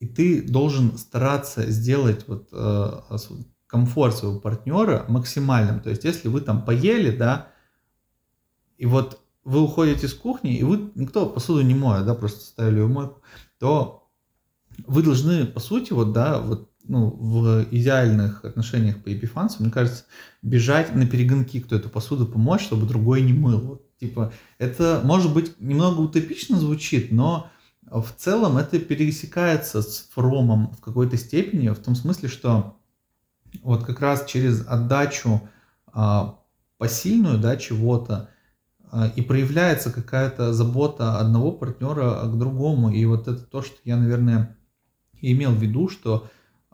[0.01, 3.01] и ты должен стараться сделать вот э,
[3.69, 5.81] комфорт своего партнера максимальным.
[5.81, 7.49] То есть, если вы там поели, да,
[8.79, 12.81] и вот вы уходите с кухни, и вы никто посуду не моет, да, просто ставили
[12.81, 13.23] ее в мойку,
[13.59, 14.09] то
[14.87, 20.05] вы должны, по сути, вот, да, вот, ну, в идеальных отношениях по епифанцу, мне кажется,
[20.43, 23.61] бежать на перегонки, кто эту посуду помоет, чтобы другой не мыл.
[23.61, 27.51] Вот, типа, это, может быть, немного утопично звучит, но
[27.83, 32.78] в целом это пересекается с Фромом в какой-то степени, в том смысле, что
[33.63, 35.41] вот как раз через отдачу
[35.93, 36.39] а,
[36.79, 38.31] посильную, да, чего-то,
[38.91, 42.91] а, и проявляется какая-то забота одного партнера к другому.
[42.91, 44.57] И вот это то, что я, наверное,
[45.21, 46.29] имел в виду, что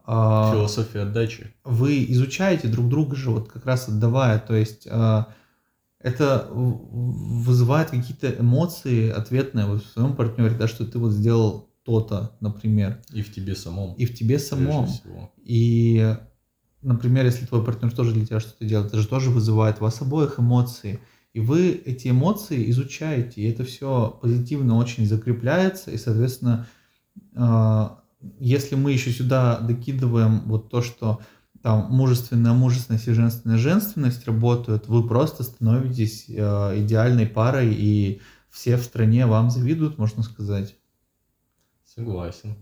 [0.07, 1.55] а, Философия отдачи.
[1.64, 5.29] вы изучаете друг друга же, вот как раз отдавая, то есть а,
[5.99, 12.37] это вызывает какие-то эмоции ответные вот в своем партнере, да, что ты вот сделал то-то,
[12.41, 13.95] например, И в тебе самом.
[13.95, 14.89] и в тебе самом.
[15.43, 16.16] И,
[16.85, 20.01] например, если твой партнер тоже для тебя что-то делает, это же тоже вызывает у вас
[20.01, 21.01] обоих эмоции.
[21.32, 26.66] И вы эти эмоции изучаете, и это все позитивно очень закрепляется, и, соответственно,
[27.35, 27.89] э,
[28.39, 31.20] если мы еще сюда докидываем вот то, что
[31.62, 36.32] там мужественная мужественность и женственная женственность работают, вы просто становитесь э,
[36.82, 38.20] идеальной парой, и
[38.51, 40.76] все в стране вам завидуют, можно сказать.
[41.85, 42.55] Согласен.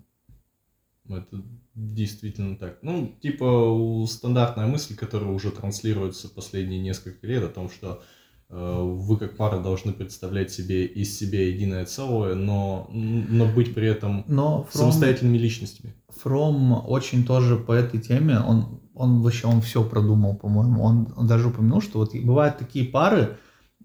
[1.08, 1.42] Это
[1.74, 2.78] действительно так.
[2.82, 8.02] Ну, типа, стандартная мысль, которая уже транслируется последние несколько лет о том, что
[8.50, 13.88] э, вы как пара должны представлять себе из себя единое целое, но, но быть при
[13.88, 15.94] этом Но Фром- самостоятельными личностями.
[16.08, 20.82] Фром очень тоже по этой теме, он, он вообще, он все продумал, по-моему.
[20.82, 23.38] Он, он даже упомянул, что вот бывают такие пары,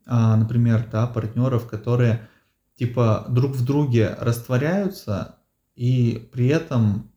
[0.05, 2.27] а, например, да, партнеров, которые
[2.75, 5.39] типа друг в друге растворяются
[5.75, 7.11] и при этом,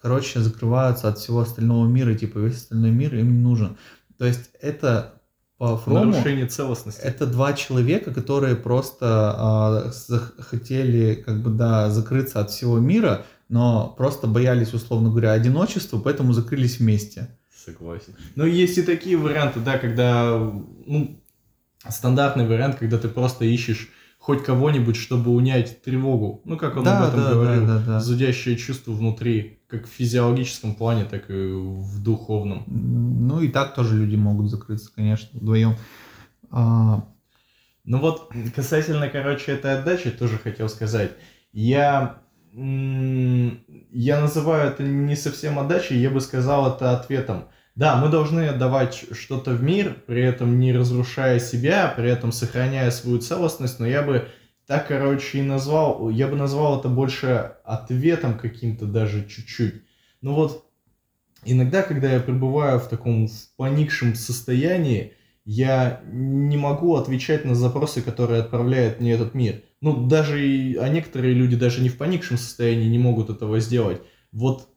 [0.00, 3.76] короче, закрываются от всего остального мира, типа весь остальной мир им не нужен.
[4.18, 5.14] То есть это
[5.58, 6.12] по Фрому...
[6.12, 7.00] Нарушение целостности.
[7.00, 13.92] Это два человека, которые просто зах- хотели, как бы, да, закрыться от всего мира, но
[13.96, 17.36] просто боялись, условно говоря, одиночества, поэтому закрылись вместе.
[17.52, 18.14] Согласен.
[18.36, 21.20] Но есть и такие варианты, да, когда, ну,
[21.88, 23.88] стандартный вариант, когда ты просто ищешь
[24.18, 26.42] хоть кого-нибудь, чтобы унять тревогу.
[26.44, 27.66] Ну, как он Да, об этом да, говорил.
[27.66, 28.00] да, да, да.
[28.00, 32.64] Зудящее чувство внутри, как в физиологическом плане, так и в духовном.
[32.66, 35.76] Ну и так тоже люди могут закрыться, конечно, вдвоем.
[36.50, 37.04] А,
[37.84, 41.12] Ну вот, касательно, короче, этой отдачи, тоже хотел сказать.
[41.52, 47.48] Я, я называю это не совсем отдачей, я бы сказал это ответом.
[47.74, 52.90] Да, мы должны отдавать что-то в мир, при этом не разрушая себя, при этом сохраняя
[52.90, 54.28] свою целостность, но я бы
[54.68, 59.82] так, короче, и назвал, я бы назвал это больше ответом каким-то даже чуть-чуть.
[60.20, 60.70] Ну вот,
[61.46, 65.14] иногда, когда я пребываю в таком в поникшем состоянии,
[65.46, 69.62] я не могу отвечать на запросы, которые отправляет мне этот мир.
[69.80, 70.36] Ну, даже
[70.78, 74.02] а некоторые люди даже не в поникшем состоянии не могут этого сделать.
[74.32, 74.68] Вот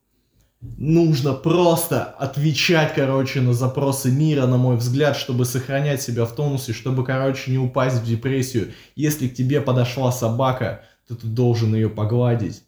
[0.61, 6.73] нужно просто отвечать, короче, на запросы мира, на мой взгляд, чтобы сохранять себя в тонусе,
[6.73, 8.71] чтобы, короче, не упасть в депрессию.
[8.95, 12.63] Если к тебе подошла собака, то ты должен ее погладить.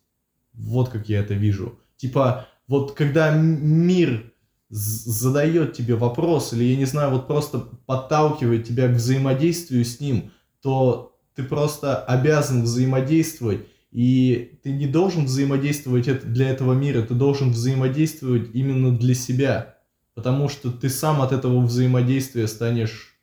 [0.53, 1.79] Вот как я это вижу.
[1.97, 4.33] Типа, вот когда мир
[4.69, 10.31] задает тебе вопрос, или, я не знаю, вот просто подталкивает тебя к взаимодействию с ним,
[10.61, 17.51] то ты просто обязан взаимодействовать, и ты не должен взаимодействовать для этого мира, ты должен
[17.51, 19.77] взаимодействовать именно для себя,
[20.15, 23.15] потому что ты сам от этого взаимодействия станешь,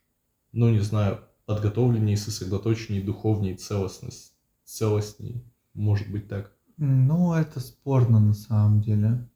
[0.53, 4.31] ну, не знаю, подготовленнее, сосредоточеннее, духовнее, целостность,
[4.63, 5.43] целостней,
[5.73, 6.53] может быть так.
[6.77, 9.29] ну, это спорно на самом деле.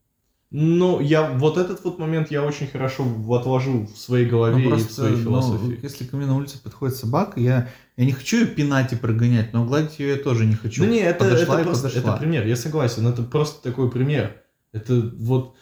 [0.51, 4.65] Ну, я вот этот вот момент я очень хорошо отложу в своей голове Ну, и
[4.65, 5.79] в просто, своей ну, философии.
[5.81, 9.53] если ко мне на улице подходит собака, я, я не хочу ее пинать и прогонять,
[9.53, 10.83] но гладить ее я тоже не хочу.
[10.83, 12.11] Ну не, это, подошла это просто подошла.
[12.13, 14.41] это пример, я согласен, это просто такой пример.
[14.71, 15.55] Это вот,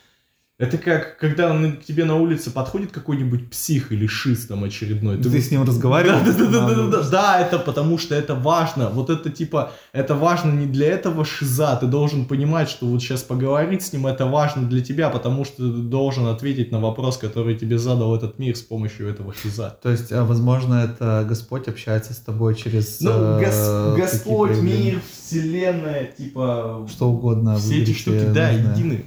[0.68, 5.18] это как, когда на- к тебе на улице подходит какой-нибудь псих или шиз там очередной.
[5.18, 6.20] Ты, с ним разговаривал?
[6.26, 8.90] Да, да, да, да, да, да, да, это потому что это важно.
[8.90, 11.76] Вот это типа, это важно не для этого шиза.
[11.80, 15.58] Ты должен понимать, что вот сейчас поговорить с ним это важно для тебя, потому что
[15.58, 19.78] ты должен ответить на вопрос, который тебе задал этот мир с помощью этого шиза.
[19.82, 23.02] То есть, а, возможно, это Господь общается с тобой через...
[23.02, 26.88] Ну, э, гос- Господь, какие-то, мир, вселенная, типа...
[26.90, 27.58] Что угодно.
[27.58, 29.06] Все эти штуки, да, едины.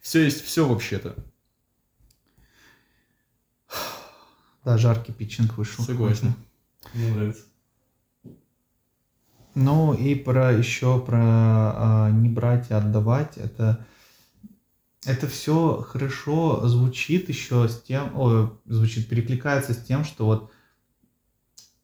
[0.00, 1.14] Все есть все вообще-то.
[4.64, 5.84] Да, жаркий питчинг вышел.
[5.84, 6.34] Согласен.
[6.92, 7.44] Мне нравится.
[9.54, 13.36] Ну и про еще про а, не брать и отдавать.
[13.36, 13.86] Это
[15.06, 20.52] это все хорошо звучит еще с тем, ой, звучит, перекликается с тем, что вот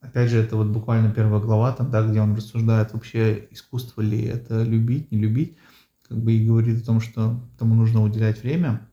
[0.01, 4.23] опять же это вот буквально первая глава там, да, где он рассуждает вообще искусство ли
[4.23, 5.57] это любить, не любить,
[6.09, 8.89] как бы и говорит о том, что этому нужно уделять время.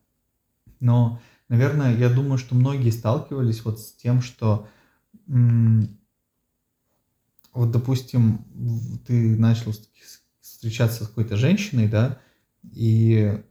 [0.80, 4.68] Но, наверное, я думаю, что многие сталкивались вот с тем, что
[7.54, 8.46] вот, допустим,
[9.06, 9.74] ты начал
[10.42, 12.20] встречаться с какой-то женщиной, да,
[12.72, 13.42] и,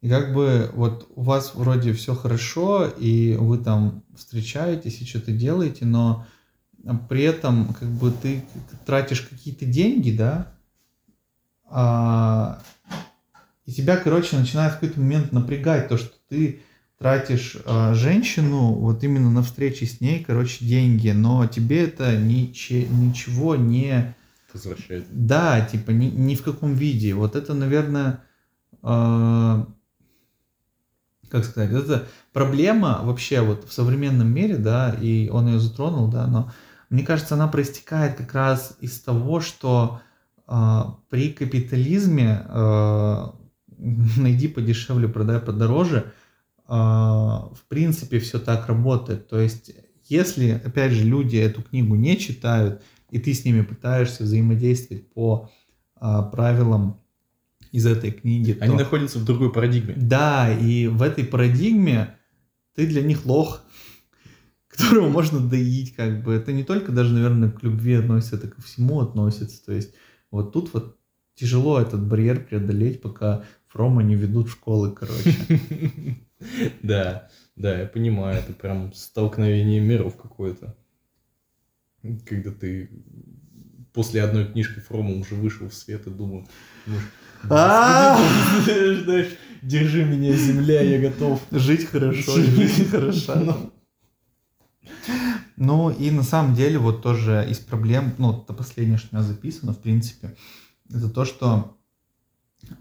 [0.00, 5.32] и как бы вот у вас вроде все хорошо, и вы там встречаетесь и что-то
[5.32, 6.26] делаете, но
[7.08, 8.44] при этом как бы ты
[8.86, 10.54] тратишь какие-то деньги, да,
[11.66, 12.62] а,
[13.66, 16.60] и тебя, короче, начинает в какой-то момент напрягать то, что ты
[16.98, 22.86] тратишь а, женщину вот именно на встречи с ней, короче, деньги, но тебе это ниче-
[22.88, 24.14] ничего не...
[24.52, 25.06] Возвращает.
[25.10, 27.12] Да, типа ни, ни в каком виде.
[27.14, 28.20] Вот это, наверное,
[28.82, 29.66] а,
[31.28, 36.26] как сказать, это проблема вообще вот в современном мире, да, и он ее затронул, да,
[36.26, 36.52] но
[36.90, 40.00] мне кажется, она проистекает как раз из того, что
[40.46, 43.34] а, при капитализме а,
[44.16, 46.12] найди подешевле, продай подороже,
[46.66, 49.28] а, в принципе все так работает.
[49.28, 49.72] То есть,
[50.04, 55.50] если, опять же, люди эту книгу не читают, и ты с ними пытаешься взаимодействовать по
[55.96, 57.00] а, правилам
[57.72, 59.94] из этой книги, Они то- находятся в другой парадигме.
[59.96, 62.14] да, и в этой парадигме
[62.74, 63.62] ты для них лох,
[64.76, 66.34] которого можно доить, как бы.
[66.34, 69.64] Это не только даже, наверное, к любви относится, это ко всему относится.
[69.64, 69.94] То есть
[70.30, 70.98] вот тут вот
[71.34, 75.34] тяжело этот барьер преодолеть, пока Фрома не ведут школы, короче.
[76.82, 80.76] Да, да, я понимаю, это прям столкновение миров какое-то.
[82.26, 82.90] Когда ты
[83.94, 86.46] после одной книжки Фрома уже вышел в свет и думал,
[86.84, 87.04] думаешь,
[87.48, 88.18] А!
[88.18, 89.28] «Господи, знаешь,
[89.62, 91.40] держи меня, земля, я готов.
[91.50, 93.56] Жить хорошо, жизнь хороша.
[95.56, 99.16] Ну, Ну и на самом деле вот тоже из проблем, ну это последнее, что у
[99.16, 100.36] меня записано, в принципе,
[100.90, 101.76] это то, что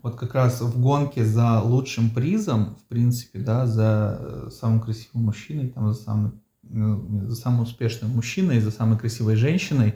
[0.01, 5.25] вот как раз в гонке за лучшим призом, в принципе, да, за э, самым красивым
[5.25, 9.95] мужчиной, там, за самым, э, за самым успешным мужчиной, за самой красивой женщиной,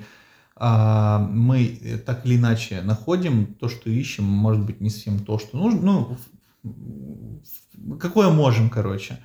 [0.60, 5.58] а, мы так или иначе находим то, что ищем, может быть, не совсем то, что
[5.58, 6.18] нужно,
[6.64, 9.20] ну, какое можем, короче.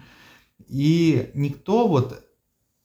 [0.69, 2.23] И никто вот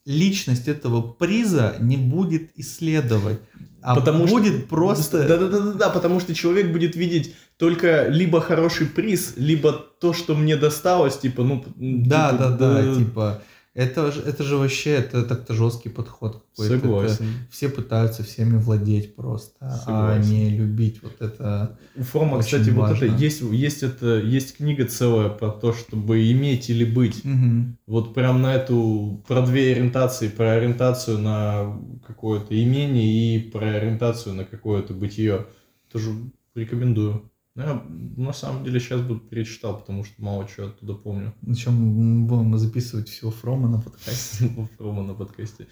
[0.07, 3.39] личность этого приза не будет исследовать,
[3.81, 5.27] а Потому что- будет просто...
[5.27, 11.17] Да-да-да, потому что человек будет видеть только либо хороший приз, либо то, что мне досталось,
[11.17, 11.63] типа, ну...
[11.75, 13.41] Да, типа, да, да, типа,
[13.77, 16.73] это, же- это же вообще, это так-то жесткий подход какой-то.
[16.75, 17.25] Это Согласен.
[17.51, 20.29] все пытаются всеми владеть просто, а Согласен.
[20.31, 21.77] не любить вот это.
[21.95, 23.05] У Фрома, кстати, вот важно.
[23.05, 27.23] это есть, есть это, есть книга целая про то, чтобы иметь или быть.
[27.23, 27.77] Мгм.
[27.87, 34.35] Вот прям на эту, про две ориентации, про ориентацию на какое-то имение и про ориентацию
[34.35, 35.45] на какое-то бытие.
[35.91, 36.11] Тоже
[36.55, 37.29] рекомендую.
[37.57, 37.83] Ну, Я
[38.17, 41.33] на самом деле сейчас бы перечитал, потому что мало чего оттуда помню.
[41.43, 44.49] Причем мы будем записывать всего Фрома на подкасте.
[44.77, 45.65] Фрома на подкасте.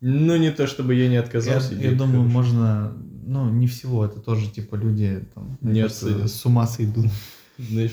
[0.00, 1.74] Ну, не то, чтобы я не Я, отказался.
[1.74, 2.32] я идея думаю, хорошая.
[2.32, 2.92] можно,
[3.24, 7.06] ну, не всего, это тоже, типа, люди там, Не кажется, с ума сойдут.
[7.56, 7.92] Знаешь,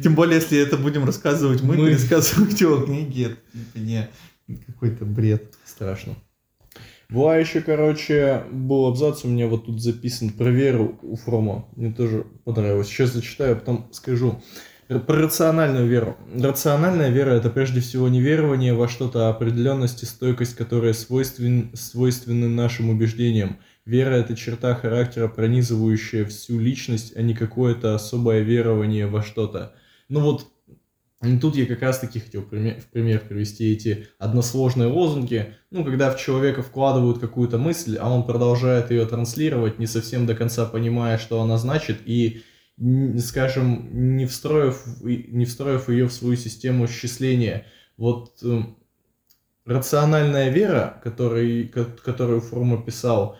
[0.00, 1.88] Тем более, если это будем рассказывать мы, Мы.
[1.88, 4.08] пересказывать его книги, это типа, не
[4.64, 5.54] какой-то бред.
[5.64, 6.14] Страшно.
[7.08, 11.68] Была еще, короче, был абзац у меня вот тут записан про веру у Фрома.
[11.76, 12.88] Мне тоже понравилось.
[12.88, 14.42] Сейчас зачитаю, а потом скажу.
[14.88, 16.16] Про рациональную веру.
[16.32, 21.70] Рациональная вера– это прежде всего не верование во что-то, а определенность и стойкость, которая свойствен,
[21.74, 23.58] свойственны нашим убеждениям.
[23.84, 29.74] Вера— это черта характера, пронизывающая всю личность, а не какое-то особое верование во что-то.
[30.08, 30.46] Ну вот,
[31.40, 35.54] тут я как раз-таки хотел пример, в пример привести эти односложные лозунги.
[35.70, 40.34] Ну, когда в человека вкладывают какую-то мысль, а он продолжает ее транслировать, не совсем до
[40.34, 42.42] конца понимая, что она значит, и
[43.18, 47.66] скажем, не встроив, не встроив ее в свою систему счисления.
[47.96, 48.62] Вот э,
[49.64, 53.38] рациональная вера, который, которую Фрум описал,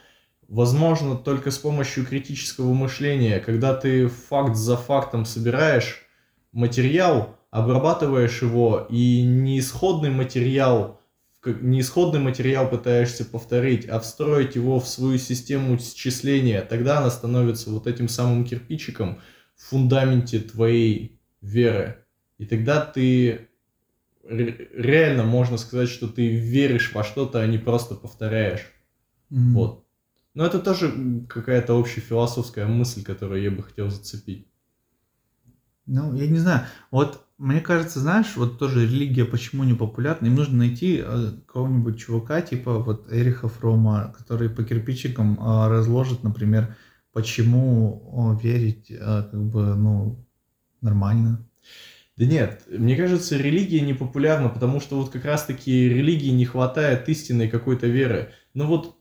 [0.49, 6.07] возможно только с помощью критического мышления, когда ты факт за фактом собираешь
[6.53, 11.01] материал, обрабатываешь его, и не исходный материал,
[11.43, 17.71] не исходный материал пытаешься повторить, а встроить его в свою систему счисления, тогда она становится
[17.71, 19.23] вот этим самым кирпичиком
[19.57, 22.05] в фундаменте твоей веры.
[22.37, 23.49] И тогда ты
[24.29, 28.71] реально можно сказать, что ты веришь во что-то, а не просто повторяешь.
[29.31, 29.53] Mm-hmm.
[29.53, 29.87] Вот.
[30.35, 34.47] Но это тоже какая-то общая философская мысль, которую я бы хотел зацепить.
[35.87, 36.67] Ну, я не знаю.
[36.91, 40.27] Вот мне кажется, знаешь, вот тоже религия почему не популярна.
[40.27, 46.23] Им нужно найти э, кого-нибудь чувака, типа вот Эриха Фрома, который по кирпичикам э, разложит,
[46.23, 46.77] например,
[47.13, 48.97] почему верить э,
[49.31, 50.27] как бы, ну,
[50.81, 51.47] нормально.
[52.17, 57.09] Да нет, мне кажется, религия не популярна, потому что вот как раз-таки религии не хватает
[57.11, 58.33] истинной какой-то веры.
[58.55, 58.97] Но вот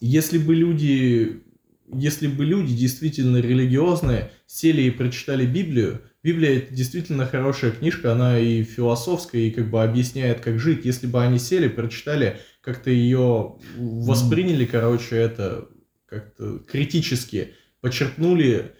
[0.00, 1.44] если бы люди,
[1.92, 8.38] если бы люди действительно религиозные сели и прочитали Библию, Библия это действительно хорошая книжка, она
[8.38, 10.84] и философская, и как бы объясняет, как жить.
[10.84, 15.68] Если бы они сели, прочитали, как-то ее восприняли, короче, это
[16.06, 18.72] как-то критически, почерпнули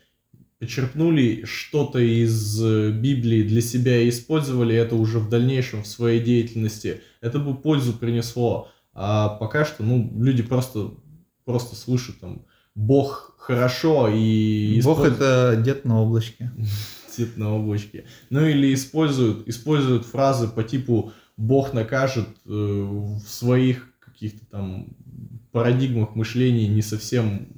[0.59, 6.21] почерпнули что-то из э, Библии для себя и использовали это уже в дальнейшем в своей
[6.21, 8.69] деятельности, это бы пользу принесло.
[8.93, 10.95] А пока что, ну, люди просто,
[11.45, 14.81] просто слышат там Бог хорошо и...
[14.83, 16.51] Бог это дед на облачке.
[17.19, 18.07] Дед на облачке.
[18.31, 24.89] Ну или используют, используют фразы по типу Бог накажет э, в своих каких-то там
[25.53, 27.49] парадигмах мышления не совсем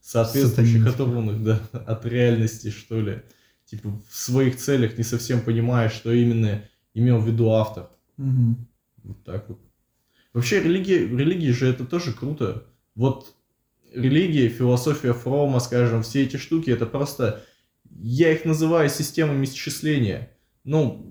[0.00, 3.22] соответствующих оторванных да, от реальности, что ли.
[3.66, 6.62] Типа в своих целях не совсем понимаешь, что именно
[6.94, 7.90] имел в виду автор.
[8.18, 8.56] Угу.
[9.04, 9.60] Вот так вот.
[10.32, 12.64] Вообще религия, религия же это тоже круто.
[12.94, 13.34] Вот
[13.92, 17.44] религия, философия Фрома, скажем, все эти штуки, это просто,
[18.02, 20.30] я их называю системами исчисления,
[20.64, 21.06] ну,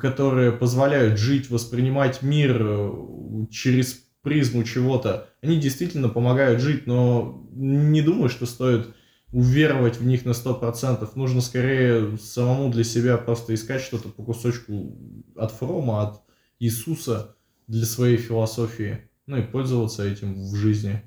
[0.00, 8.00] которые позволяют жить, воспринимать мир э, через призму чего-то, они действительно помогают жить, но не
[8.00, 8.94] думаю, что стоит
[9.32, 11.10] уверовать в них на 100%.
[11.16, 14.96] Нужно скорее самому для себя просто искать что-то по кусочку
[15.36, 16.22] от Фрома, от
[16.60, 19.10] Иисуса для своей философии.
[19.26, 21.02] Ну и пользоваться этим в жизни.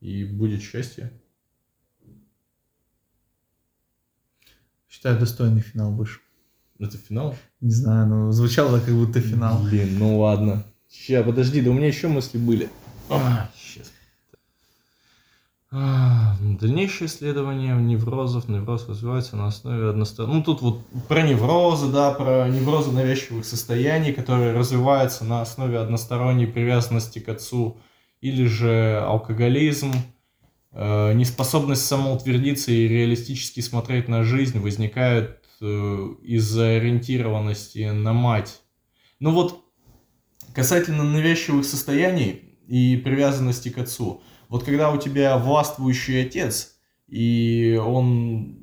[0.00, 1.12] И будет счастье.
[5.04, 6.22] Считаю, достойный финал вышел.
[6.78, 7.36] Это финал?
[7.60, 9.62] Не знаю, но звучало как будто финал.
[9.62, 10.64] Блин, ну ладно.
[10.88, 12.70] Сейчас, подожди, да у меня еще мысли были.
[13.10, 13.92] А, сейчас.
[15.70, 18.48] А, дальнейшее исследование неврозов.
[18.48, 20.38] Невроз развивается на основе одностороннего...
[20.38, 26.46] Ну, тут вот про неврозы, да, про неврозы навязчивых состояний, которые развиваются на основе односторонней
[26.46, 27.78] привязанности к отцу.
[28.22, 29.92] Или же алкоголизм,
[31.14, 38.60] неспособность самоутвердиться и реалистически смотреть на жизнь возникает э, из-за ориентированности на мать.
[39.20, 39.64] Ну вот
[40.54, 44.22] Касательно навязчивых состояний и привязанности к отцу.
[44.48, 46.76] Вот когда у тебя властвующий отец,
[47.08, 48.60] и он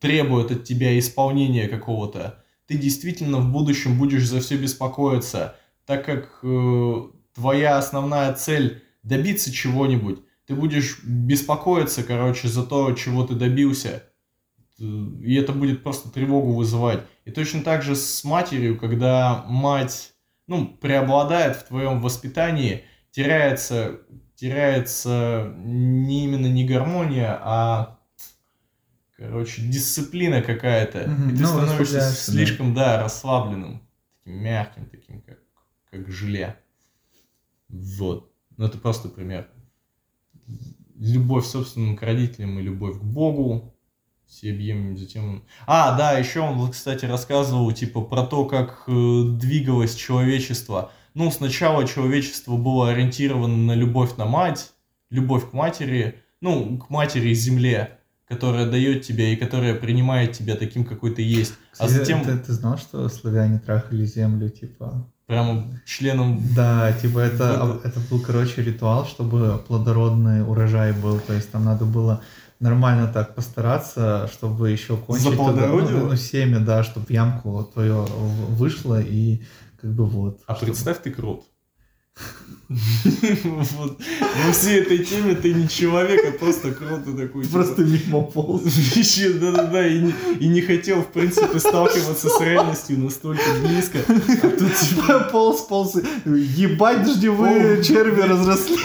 [0.00, 5.56] требует от тебя исполнения какого-то, ты действительно в будущем будешь за все беспокоиться,
[5.86, 6.94] так как э,
[7.34, 14.02] твоя основная цель добиться чего-нибудь, ты будешь беспокоиться, короче, за то, чего ты добился.
[14.78, 17.00] И это будет просто тревогу вызывать.
[17.26, 20.14] И точно так же с матерью, когда мать
[20.46, 24.00] ну, преобладает в твоем воспитании, теряется,
[24.36, 27.98] теряется не именно не гармония, а
[29.18, 31.00] короче, дисциплина какая-то.
[31.00, 31.32] Mm-hmm.
[31.32, 32.96] И ты ну, становишься слишком, да.
[32.96, 33.86] да, расслабленным,
[34.24, 35.40] таким мягким, таким, как,
[35.90, 36.56] как желе.
[37.68, 38.32] Вот.
[38.56, 39.46] Ну, это просто пример.
[40.98, 43.74] Любовь, собственно, к родителям и любовь к Богу
[44.28, 45.44] все объемами затем...
[45.66, 50.92] А, да, еще он, кстати, рассказывал, типа, про то, как э, двигалось человечество.
[51.14, 54.72] Ну, сначала человечество было ориентировано на любовь на мать,
[55.10, 60.56] любовь к матери, ну, к матери и земле, которая дает тебе и которая принимает тебя
[60.56, 61.54] таким, какой ты есть.
[61.78, 62.24] А кстати, а затем...
[62.24, 66.42] Ты, ты знал, что славяне трахали землю, типа, прямо членом...
[66.56, 71.20] Да, типа это, это был, короче, ритуал, чтобы плодородный урожай был.
[71.20, 72.22] То есть там надо было
[72.60, 78.04] нормально так постараться, чтобы еще кончить ну, семя, да, чтобы ямку твое
[78.48, 79.42] вышло и
[79.80, 80.40] как бы вот.
[80.46, 81.44] А представь ты крот.
[82.68, 83.98] Вот.
[84.44, 87.44] Во всей этой теме ты не человек, а просто круто такой.
[87.44, 88.62] Типа, просто мимо полз.
[89.40, 93.98] Да-да-да, и не хотел, в принципе, сталкиваться с реальностью настолько близко.
[94.06, 95.94] А тут типа полз, полз.
[96.26, 98.76] Ебать, дождевые черви разросли.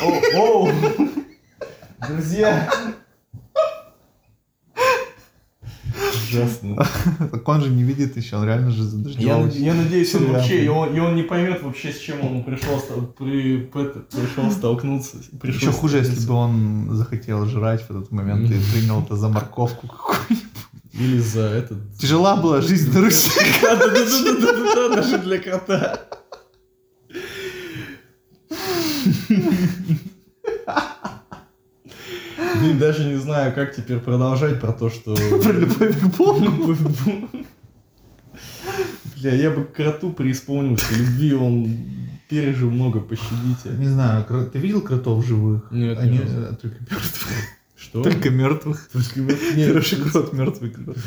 [2.08, 2.70] Друзья,
[6.40, 6.88] Ужасно.
[7.32, 9.48] Так он же не видит еще, он реально же задождевал.
[9.48, 12.44] Я, я надеюсь, он вообще, и он, и он не поймет вообще, с чем он
[12.44, 12.80] пришел,
[13.18, 15.18] при, пришел столкнуться.
[15.40, 19.30] Пришел еще хуже, если бы он захотел жрать в этот момент и принял это за
[19.30, 20.50] морковку какую-нибудь.
[20.94, 21.98] Или за этот...
[21.98, 23.32] Тяжела была жизнь на Руси.
[23.62, 26.00] Да-да-да, даже для кота.
[32.64, 35.16] Блин, даже не знаю, как теперь продолжать про то, что...
[35.44, 36.78] Про любовь к Богу.
[39.18, 40.94] Бля, я бы кроту преисполнился.
[40.96, 41.68] Любви он
[42.30, 43.70] пережил много, пощадите.
[43.78, 45.68] Не знаю, ты видел кротов живых?
[45.72, 47.30] Нет, Они э, только мертвых.
[47.76, 48.02] Что?
[48.02, 48.90] Только мертвых.
[49.56, 50.98] Нет, Хороший крот, мертвый крот.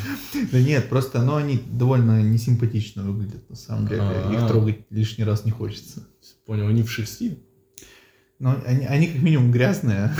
[0.52, 4.02] Да нет, просто, но они довольно несимпатично выглядят, на самом деле.
[4.32, 6.06] Их трогать лишний раз не хочется.
[6.44, 7.38] Понял, они в шерсти?
[8.38, 10.12] Ну, они, они как минимум грязные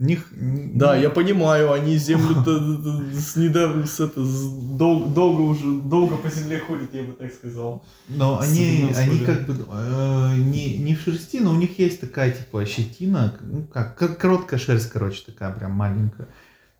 [0.00, 0.32] них...
[0.32, 2.42] Да, я понимаю, они землю
[3.14, 7.32] с недавно, с это, с дол, долго уже, долго по земле ходят, я бы так
[7.32, 7.84] сказал.
[8.08, 12.32] Но они, они как бы э, не, не в шерсти, но у них есть такая,
[12.32, 16.28] типа, щетина, ну как, как короткая шерсть, короче, такая прям маленькая.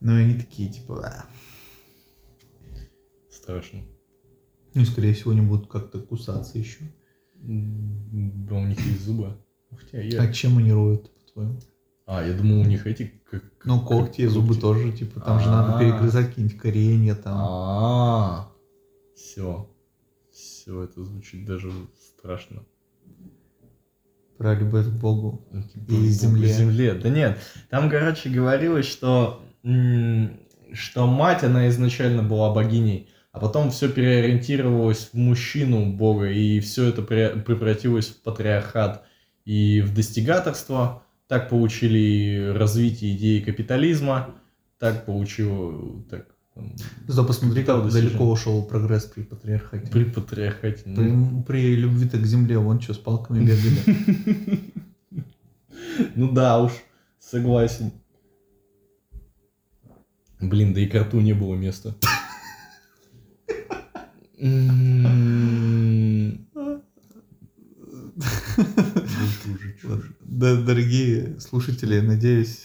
[0.01, 1.05] Но они такие, типа...
[1.05, 1.25] А.
[3.31, 3.81] Страшно.
[4.73, 6.79] Ну, скорее всего, они будут как-то кусаться еще.
[7.35, 9.37] Да, у них есть зубы.
[9.77, 10.23] Хотя я...
[10.23, 11.61] А чем они роют, по-твоему?
[12.13, 13.13] А, я думал, у них эти...
[13.31, 14.61] Как, ну, когти, как, зубы когти.
[14.61, 15.41] тоже, типа, там А-а-а.
[15.41, 17.35] же надо перегрызать какие-нибудь коренья там.
[17.39, 18.53] А,
[19.15, 19.71] все.
[20.33, 22.65] Все, это звучит даже страшно.
[24.39, 26.49] Про любовь к Богу ну, типа, и земле.
[26.49, 26.95] земле.
[26.95, 27.39] Да нет,
[27.69, 29.41] там, короче, говорилось, что,
[30.73, 36.89] что мать, она изначально была богиней, а потом все переориентировалось в мужчину Бога, и все
[36.89, 39.05] это превратилось в патриархат
[39.45, 44.35] и в достигаторство, так получили развитие идеи капитализма,
[44.81, 46.05] так получил...
[46.11, 46.27] Так,
[47.07, 49.93] Зато посмотри, как далеко ушел прогресс при патриархате.
[49.93, 50.83] При патриархате.
[50.83, 51.45] При, ну...
[51.45, 54.61] при любви-то к земле, вон что, с палками бегали.
[56.17, 56.73] Ну да уж,
[57.21, 57.93] согласен.
[60.41, 61.95] Блин, да и коту не было места.
[70.41, 72.61] Да, дорогие слушатели, надеюсь,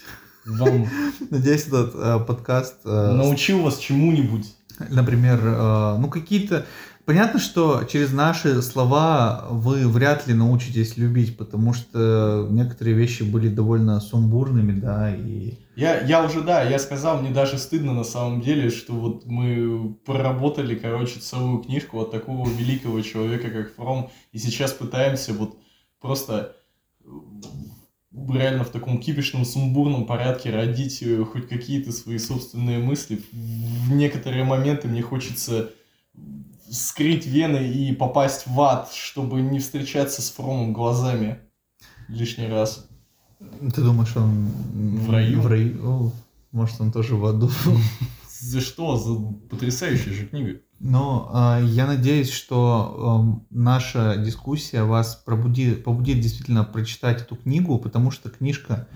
[0.46, 0.88] вам,
[1.30, 4.46] надеюсь, этот э, подкаст э, научил вас чему-нибудь.
[4.90, 6.66] Например, э, ну какие-то
[7.04, 13.48] Понятно, что через наши слова вы вряд ли научитесь любить, потому что некоторые вещи были
[13.48, 15.56] довольно сумбурными, да, и...
[15.76, 19.96] Я, я уже, да, я сказал, мне даже стыдно на самом деле, что вот мы
[20.04, 25.60] проработали, короче, целую книжку от такого великого человека, как Фром, и сейчас пытаемся вот
[26.02, 26.56] просто
[28.30, 33.22] реально в таком кипишном, сумбурном порядке родить э, хоть какие-то свои собственные мысли.
[33.32, 35.72] В некоторые моменты мне хочется
[36.70, 41.40] скрыть вены и попасть в ад, чтобы не встречаться с Фромом глазами
[42.08, 42.88] лишний раз.
[43.40, 45.42] Ты думаешь, он в раю?
[45.42, 46.12] В раю?
[46.52, 47.50] Может, он тоже в аду?
[48.46, 48.98] За что?
[48.98, 49.16] За
[49.50, 50.60] потрясающая же книга.
[50.80, 57.80] Но э, я надеюсь, что э, наша дискуссия вас пробудит, побудит действительно прочитать эту книгу,
[57.80, 58.88] потому что книжка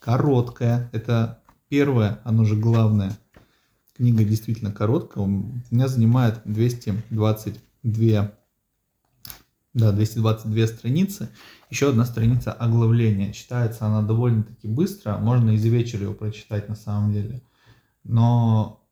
[0.00, 0.90] короткая.
[0.92, 3.16] Это первое, оно же главное.
[3.96, 5.24] Книга действительно короткая.
[5.24, 5.28] У
[5.70, 8.32] меня занимает 222,
[9.74, 11.28] да, 222 страницы.
[11.70, 13.32] Еще одна страница оглавления.
[13.32, 15.16] Читается она довольно-таки быстро.
[15.18, 17.40] Можно и за вечер ее прочитать на самом деле.
[18.02, 18.82] Но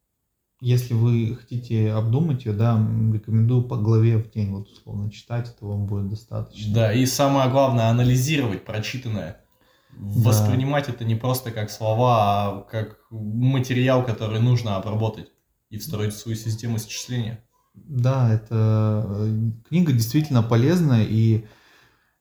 [0.64, 2.78] если вы хотите обдумать ее, да,
[3.12, 6.74] рекомендую по главе в день вот условно читать, это вам будет достаточно.
[6.74, 9.42] Да, и самое главное, анализировать прочитанное.
[9.90, 10.30] Да.
[10.30, 15.28] Воспринимать это не просто как слова, а как материал, который нужно обработать
[15.68, 17.44] и встроить в свою систему счисления.
[17.74, 21.44] Да, это э, книга действительно полезная, и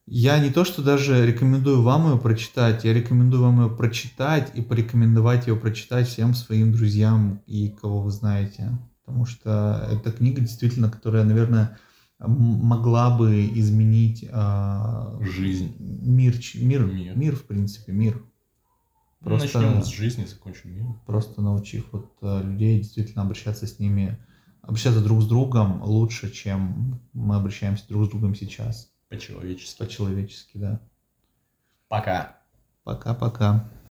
[0.05, 4.61] я не то, что даже рекомендую вам ее прочитать, я рекомендую вам ее прочитать и
[4.61, 8.77] порекомендовать ее прочитать всем своим друзьям и кого вы знаете.
[9.05, 11.77] Потому что эта книга действительно, которая, наверное,
[12.19, 15.75] могла бы изменить а, Жизнь.
[15.80, 17.17] мир, мир, Мир.
[17.17, 18.21] мир, в принципе, мир.
[19.21, 21.01] Ну, Просто- Начнем с жизни, закончим миром.
[21.05, 24.17] Просто научив вот э, людей действительно обращаться с ними,
[24.61, 28.93] обращаться друг с другом лучше, чем мы обращаемся друг с другом сейчас.
[29.14, 29.77] По-человечески.
[29.77, 30.80] По-человечески, да.
[31.88, 32.40] Пока.
[32.84, 33.69] Пока-пока.